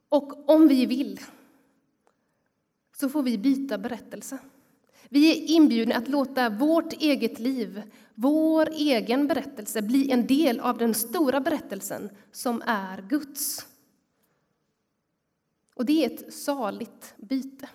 Och 0.10 0.50
om 0.50 0.68
vi 0.68 0.86
vill 0.86 1.20
så 2.96 3.10
får 3.10 3.24
vi 3.24 3.38
byta 3.38 3.78
berättelse. 3.78 4.40
Vi 5.10 5.32
är 5.32 5.56
inbjudna 5.56 5.96
att 5.96 6.08
låta 6.08 6.50
vårt 6.50 6.94
eget 6.94 7.40
liv, 7.40 7.84
vår 8.16 8.70
egen 8.72 9.28
berättelse, 9.28 9.82
bli 9.82 10.12
en 10.12 10.28
del 10.28 10.60
av 10.60 10.78
den 10.78 10.94
stora 10.94 11.40
berättelsen 11.40 12.10
som 12.32 12.62
är 12.66 13.02
Guds. 13.02 13.66
Och 15.76 15.86
det 15.86 16.06
är 16.06 16.10
ett 16.10 16.34
saligt 16.34 17.14
byte. 17.18 17.70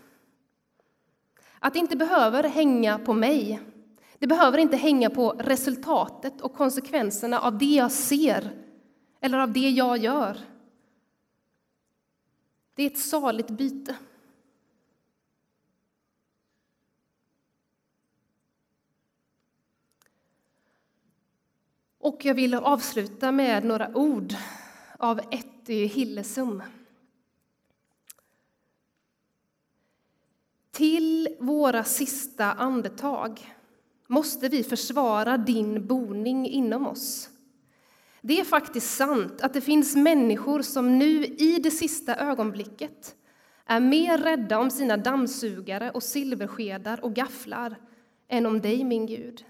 Att 1.59 1.73
det 1.73 1.79
inte 1.79 1.97
behöver 1.97 2.43
hänga 2.45 2.99
på 2.99 3.13
mig. 3.13 3.61
Det 4.19 4.27
behöver 4.27 4.59
inte 4.59 4.77
hänga 4.77 5.11
på 5.11 5.31
resultatet 5.31 6.41
och 6.41 6.55
konsekvenserna 6.55 7.41
av 7.41 7.59
det 7.59 7.75
jag 7.75 7.93
ser. 7.93 8.59
eller 9.21 9.39
av 9.39 9.53
det 9.53 9.71
jag 9.71 9.99
gör. 9.99 10.37
Det 12.75 12.83
är 12.83 12.87
ett 12.87 12.99
saligt 12.99 13.51
byte. 13.51 13.97
Och 22.03 22.25
jag 22.25 22.35
vill 22.35 22.55
avsluta 22.55 23.33
med 23.33 23.65
några 23.65 23.97
ord 23.97 24.35
av 24.99 25.21
Etty 25.31 25.87
Hillesum. 25.87 26.63
Till 30.71 31.37
våra 31.41 31.85
sista 31.85 32.53
andetag 32.53 33.55
måste 34.07 34.49
vi 34.49 34.63
försvara 34.63 35.37
din 35.39 35.87
boning 35.87 36.47
inom 36.47 36.87
oss. 36.87 37.29
Det 38.21 38.41
är 38.41 38.45
faktiskt 38.45 38.97
sant 38.97 39.41
att 39.41 39.55
det 39.55 39.61
finns 39.61 39.97
människor 39.97 40.63
som 40.63 40.99
nu 40.99 41.25
i 41.25 41.59
det 41.63 41.71
sista 41.71 42.17
ögonblicket 42.17 43.15
är 43.67 43.81
mer 43.81 44.19
rädda 44.19 44.59
om 44.59 44.71
sina 44.71 44.97
dammsugare 44.97 45.91
och 45.91 46.03
silverskedar 46.03 47.05
och 47.05 47.15
gafflar 47.15 47.77
än 48.29 48.47
om 48.47 48.61
dig, 48.61 48.85
min 48.85 49.07
Gud. 49.07 49.45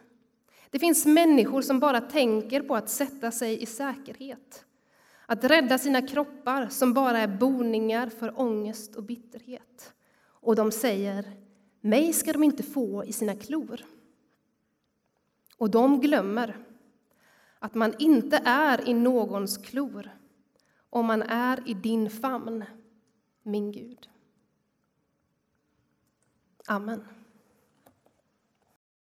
Det 0.73 0.79
finns 0.79 1.07
människor 1.07 1.63
som 1.63 1.81
bara 1.81 2.01
tänker 2.01 2.63
på 2.63 2.77
att 2.77 2.89
sätta 2.89 3.31
sig 3.31 3.63
i 3.63 3.67
säkerhet, 3.67 4.65
att 5.27 5.45
rädda 5.45 5.79
sina 5.79 6.03
kroppar 6.07 6.69
som 6.69 6.93
bara 6.93 7.19
är 7.19 7.39
boningar 7.39 8.09
för 8.09 8.41
ångest 8.41 8.97
och 8.97 9.03
bitterhet. 9.03 9.95
Och 10.25 10.57
de 10.57 10.73
säger, 10.73 11.37
mig 11.81 12.13
ska 12.13 12.33
de 12.33 12.43
inte 12.43 12.63
få 12.63 13.05
i 13.05 13.13
sina 13.13 13.35
klor. 13.35 13.81
Och 15.57 15.71
de 15.71 16.01
glömmer 16.01 16.57
att 17.59 17.75
man 17.75 17.95
inte 17.99 18.43
är 18.45 18.89
i 18.89 18.95
någons 18.95 19.59
klor 19.59 20.11
om 20.91 21.07
man 21.07 21.23
är 21.23 21.69
i 21.69 21.75
din 21.75 22.11
famn, 22.11 22.65
min 23.43 23.73
Gud. 23.73 24.09
Amen. 26.67 27.05